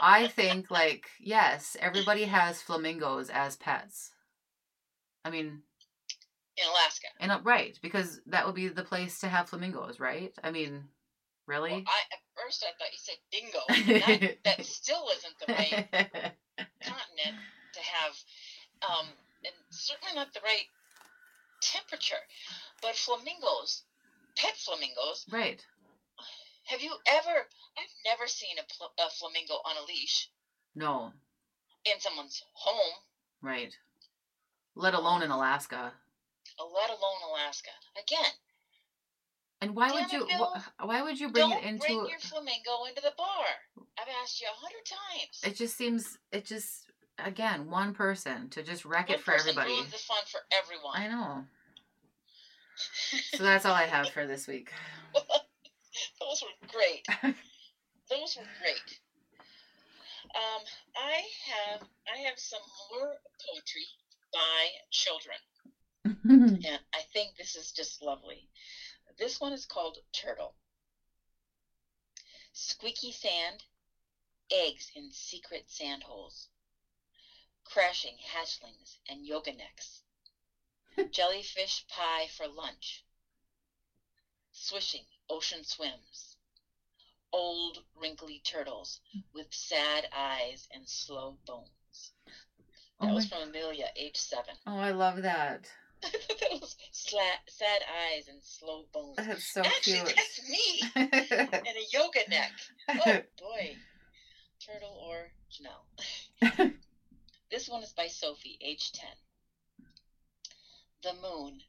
I 0.00 0.28
think 0.28 0.70
like 0.70 1.06
yes, 1.20 1.76
everybody 1.80 2.24
has 2.24 2.60
flamingos 2.60 3.30
as 3.30 3.56
pets. 3.56 4.10
I 5.24 5.30
mean, 5.30 5.62
in 6.58 6.68
Alaska. 6.68 7.06
And 7.20 7.32
uh, 7.32 7.40
right, 7.44 7.78
because 7.82 8.20
that 8.26 8.46
would 8.46 8.54
be 8.54 8.68
the 8.68 8.82
place 8.82 9.20
to 9.20 9.28
have 9.28 9.48
flamingos, 9.48 10.00
right? 10.00 10.32
I 10.42 10.50
mean, 10.50 10.84
really? 11.46 11.70
Well, 11.70 11.82
I 11.86 12.00
at 12.12 12.20
first 12.34 12.64
I 12.66 12.72
thought 12.78 12.92
you 12.92 12.98
said 12.98 13.18
dingo. 13.30 14.00
that, 14.06 14.38
that 14.44 14.66
still 14.66 15.06
isn't 15.16 15.38
the 15.38 15.52
right 15.52 15.88
continent 16.82 17.38
to 17.74 17.80
have, 17.80 18.14
um, 18.82 19.06
and 19.44 19.54
certainly 19.70 20.14
not 20.14 20.32
the 20.34 20.40
right 20.42 20.66
temperature. 21.60 22.22
But 22.82 22.96
flamingos, 22.96 23.82
pet 24.36 24.56
flamingos, 24.56 25.26
right? 25.30 25.64
Have 26.66 26.82
you 26.82 26.92
ever? 27.06 27.46
I've 27.78 27.94
never 28.04 28.26
seen 28.26 28.58
a, 28.58 28.66
pl- 28.76 28.92
a 28.98 29.10
flamingo 29.10 29.54
on 29.54 29.76
a 29.76 29.86
leash. 29.86 30.28
No. 30.74 31.12
In 31.84 32.00
someone's 32.00 32.42
home. 32.52 32.94
Right. 33.40 33.74
Let 34.74 34.94
alone 34.94 35.22
in 35.22 35.30
Alaska 35.30 35.92
let 36.64 36.90
alone 36.90 37.20
Alaska. 37.30 37.70
Again. 37.96 38.32
And 39.60 39.74
why 39.74 39.92
would 39.92 40.12
you? 40.12 40.26
Bill, 40.26 40.54
why 40.80 41.02
would 41.02 41.18
you 41.18 41.30
bring 41.30 41.50
it 41.50 41.64
into? 41.64 41.80
Bring 41.80 42.06
your 42.08 42.20
flamingo 42.20 42.84
into 42.88 43.02
the 43.02 43.12
bar. 43.16 43.46
I've 43.98 44.06
asked 44.22 44.40
you 44.40 44.46
a 44.46 44.54
hundred 44.54 44.86
times. 44.86 45.40
It 45.42 45.56
just 45.56 45.76
seems. 45.76 46.18
It 46.30 46.44
just 46.44 46.86
again 47.18 47.68
one 47.68 47.92
person 47.92 48.48
to 48.50 48.62
just 48.62 48.84
wreck 48.84 49.08
one 49.08 49.18
it 49.18 49.24
for 49.24 49.34
everybody. 49.34 49.70
Ruins 49.70 49.90
the 49.90 49.98
fun 49.98 50.22
for 50.26 50.40
everyone. 50.52 50.94
I 50.94 51.08
know. 51.08 51.44
so 53.34 53.42
that's 53.42 53.66
all 53.66 53.74
I 53.74 53.86
have 53.86 54.10
for 54.10 54.26
this 54.26 54.46
week. 54.46 54.70
Those 55.14 56.42
were 56.42 56.68
great. 56.68 57.06
Those 58.10 58.36
were 58.36 58.46
great. 58.62 59.00
Um, 60.36 60.62
I 60.96 61.22
have 61.50 61.82
I 62.14 62.18
have 62.28 62.38
some 62.38 62.62
more 62.92 63.14
poetry 63.42 63.86
by 64.32 64.68
children. 64.90 65.36
Mm-hmm. 66.06 66.56
and 66.64 66.80
I 66.94 67.02
think 67.12 67.36
this 67.36 67.54
is 67.54 67.70
just 67.72 68.02
lovely. 68.02 68.48
This 69.18 69.40
one 69.40 69.52
is 69.52 69.64
called 69.64 69.98
Turtle. 70.12 70.54
Squeaky 72.52 73.12
sand, 73.12 73.64
eggs 74.50 74.90
in 74.94 75.10
secret 75.12 75.64
sand 75.68 76.02
holes, 76.02 76.48
crashing 77.64 78.16
hatchlings 78.18 78.96
and 79.08 79.26
yoga 79.26 79.52
necks, 79.52 80.02
jellyfish 81.10 81.84
pie 81.88 82.26
for 82.26 82.46
lunch, 82.46 83.04
swishing 84.52 85.04
ocean 85.28 85.62
swims, 85.64 86.36
old 87.32 87.82
wrinkly 87.94 88.40
turtles 88.44 89.00
with 89.32 89.46
sad 89.52 90.06
eyes 90.12 90.66
and 90.72 90.88
slow 90.88 91.38
bones. 91.46 92.12
That 93.00 93.10
oh 93.10 93.14
was 93.14 93.26
from 93.26 93.42
Amelia, 93.42 93.90
age 93.96 94.16
seven. 94.16 94.56
Oh, 94.66 94.76
I 94.78 94.90
love 94.90 95.22
that. 95.22 95.70
Those 96.50 96.76
sad 96.92 97.82
eyes 98.12 98.28
and 98.28 98.42
slow 98.42 98.84
bones. 98.92 99.16
That's 99.16 99.44
so 99.52 99.62
Actually, 99.62 99.94
cute. 99.96 100.14
that's 100.16 100.48
me 100.48 100.82
and 100.96 101.66
a 101.66 101.86
yoga 101.92 102.20
neck. 102.28 102.52
Oh 102.88 103.20
boy, 103.40 103.76
Turtle 104.64 104.96
or 105.06 105.28
Janelle. 105.50 106.72
this 107.50 107.68
one 107.68 107.82
is 107.82 107.92
by 107.92 108.06
Sophie, 108.06 108.58
age 108.60 108.92
ten. 108.92 109.10
The 111.02 111.14
moon, 111.22 111.60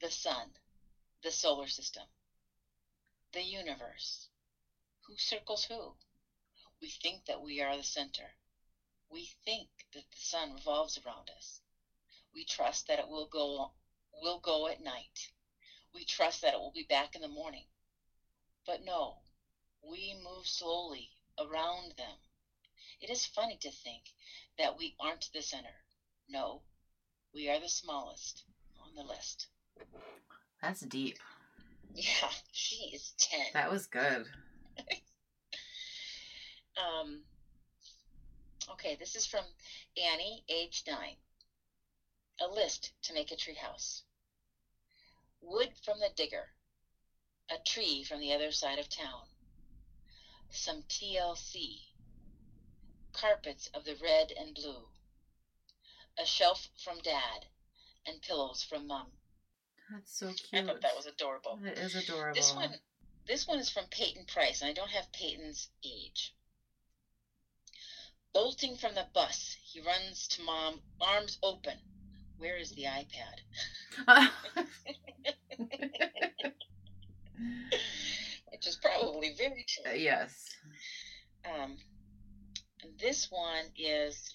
the 0.00 0.10
sun, 0.10 0.48
the 1.22 1.30
solar 1.30 1.66
system, 1.68 2.04
the 3.32 3.42
universe. 3.42 4.28
Who 5.06 5.14
circles 5.16 5.64
who? 5.64 5.94
We 6.80 6.88
think 6.88 7.26
that 7.26 7.40
we 7.42 7.62
are 7.62 7.76
the 7.76 7.82
center. 7.82 8.34
We 9.10 9.28
think 9.44 9.68
that 9.94 10.02
the 10.10 10.16
sun 10.18 10.54
revolves 10.54 10.98
around 11.04 11.30
us. 11.36 11.60
We 12.36 12.44
trust 12.44 12.86
that 12.88 12.98
it 12.98 13.08
will 13.08 13.24
go 13.24 13.70
will 14.20 14.40
go 14.40 14.68
at 14.68 14.82
night. 14.82 15.30
We 15.94 16.04
trust 16.04 16.42
that 16.42 16.52
it 16.52 16.60
will 16.60 16.70
be 16.70 16.84
back 16.86 17.14
in 17.14 17.22
the 17.22 17.28
morning. 17.28 17.64
But 18.66 18.84
no, 18.84 19.22
we 19.82 20.14
move 20.22 20.46
slowly 20.46 21.08
around 21.38 21.94
them. 21.96 22.18
It 23.00 23.08
is 23.08 23.24
funny 23.24 23.56
to 23.62 23.70
think 23.70 24.02
that 24.58 24.76
we 24.76 24.94
aren't 25.00 25.30
the 25.32 25.40
center. 25.40 25.80
No, 26.28 26.60
we 27.32 27.48
are 27.48 27.58
the 27.58 27.70
smallest 27.70 28.44
on 28.82 28.94
the 28.94 29.02
list. 29.02 29.46
That's 30.60 30.80
deep. 30.80 31.18
Yeah, 31.94 32.28
she 32.52 32.90
is 32.92 33.14
10. 33.18 33.40
That 33.54 33.70
was 33.70 33.86
good. 33.86 34.26
um, 36.76 37.22
okay, 38.72 38.94
this 39.00 39.16
is 39.16 39.24
from 39.24 39.44
Annie, 39.96 40.44
age 40.50 40.82
9 40.86 41.16
a 42.40 42.46
list 42.46 42.92
to 43.02 43.14
make 43.14 43.32
a 43.32 43.36
treehouse. 43.36 44.02
Wood 45.40 45.72
from 45.84 46.00
the 46.00 46.10
digger, 46.16 46.48
a 47.50 47.58
tree 47.58 48.04
from 48.04 48.20
the 48.20 48.32
other 48.32 48.52
side 48.52 48.78
of 48.78 48.88
town, 48.88 49.26
some 50.50 50.82
TLC, 50.88 51.80
carpets 53.12 53.68
of 53.72 53.84
the 53.84 53.96
red 54.02 54.32
and 54.32 54.54
blue, 54.54 54.88
a 56.18 56.26
shelf 56.26 56.68
from 56.82 56.98
dad, 56.98 57.46
and 58.06 58.20
pillows 58.22 58.62
from 58.62 58.86
mom. 58.86 59.06
That's 59.90 60.18
so 60.18 60.32
cute. 60.32 60.64
I 60.64 60.66
thought 60.66 60.82
that 60.82 60.96
was 60.96 61.06
adorable. 61.06 61.58
It 61.64 61.78
is 61.78 61.94
adorable. 61.94 62.34
This 62.34 62.54
one, 62.54 62.74
this 63.26 63.46
one 63.46 63.58
is 63.58 63.70
from 63.70 63.86
Peyton 63.90 64.26
Price, 64.26 64.60
and 64.60 64.68
I 64.68 64.72
don't 64.72 64.90
have 64.90 65.12
Peyton's 65.12 65.68
age. 65.84 66.34
Bolting 68.34 68.76
from 68.76 68.94
the 68.94 69.06
bus, 69.14 69.56
he 69.62 69.80
runs 69.80 70.28
to 70.28 70.42
mom, 70.42 70.82
arms 71.00 71.38
open 71.42 71.78
where 72.38 72.56
is 72.56 72.70
the 72.72 72.84
iPad? 72.84 73.40
Which 78.50 78.66
is 78.66 78.76
probably 78.76 79.34
very 79.36 79.64
true. 79.68 79.90
Uh, 79.90 79.94
yes. 79.94 80.56
Um, 81.44 81.76
this 83.00 83.30
one 83.30 83.64
is 83.76 84.34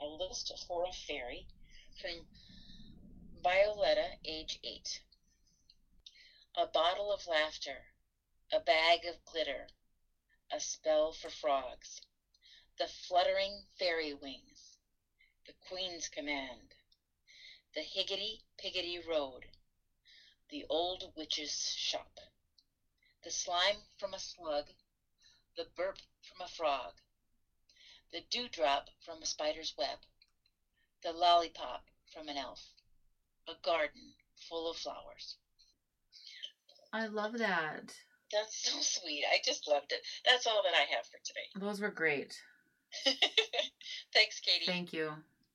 a 0.00 0.06
list 0.06 0.52
for 0.66 0.84
a 0.84 0.92
fairy 0.92 1.46
from 2.00 2.10
Violetta, 3.42 4.06
age 4.24 4.58
eight. 4.64 5.00
A 6.56 6.66
bottle 6.66 7.12
of 7.12 7.26
laughter, 7.26 7.76
a 8.52 8.60
bag 8.60 9.00
of 9.08 9.24
glitter, 9.30 9.68
a 10.52 10.60
spell 10.60 11.12
for 11.12 11.30
frogs, 11.30 12.00
the 12.78 12.86
fluttering 13.06 13.62
fairy 13.78 14.14
wings 14.14 14.59
the 15.50 15.66
Queen's 15.68 16.06
Command, 16.06 16.76
the 17.74 17.80
Higgity 17.80 18.38
Piggity 18.62 19.04
Road, 19.04 19.46
the 20.48 20.64
Old 20.68 21.10
Witch's 21.16 21.74
Shop, 21.76 22.20
the 23.24 23.32
slime 23.32 23.78
from 23.98 24.14
a 24.14 24.18
slug, 24.20 24.66
the 25.56 25.64
burp 25.76 25.96
from 26.22 26.42
a 26.44 26.46
frog, 26.46 26.92
the 28.12 28.20
dewdrop 28.30 28.90
from 29.04 29.22
a 29.22 29.26
spider's 29.26 29.72
web, 29.76 29.98
the 31.02 31.10
lollipop 31.10 31.82
from 32.12 32.28
an 32.28 32.36
elf, 32.36 32.62
a 33.48 33.54
garden 33.64 34.12
full 34.48 34.70
of 34.70 34.76
flowers. 34.76 35.34
I 36.92 37.06
love 37.06 37.38
that. 37.38 37.92
That's 38.30 38.70
so 38.70 38.78
sweet. 38.80 39.24
I 39.28 39.40
just 39.44 39.66
loved 39.66 39.90
it. 39.90 40.00
That's 40.24 40.46
all 40.46 40.62
that 40.62 40.74
I 40.74 40.84
have 40.94 41.06
for 41.06 41.18
today. 41.24 41.48
Those 41.56 41.80
were 41.80 41.90
great. 41.90 42.40
Thanks, 44.14 44.38
Katie. 44.38 44.66
Thank 44.66 44.92
you. 44.92 45.24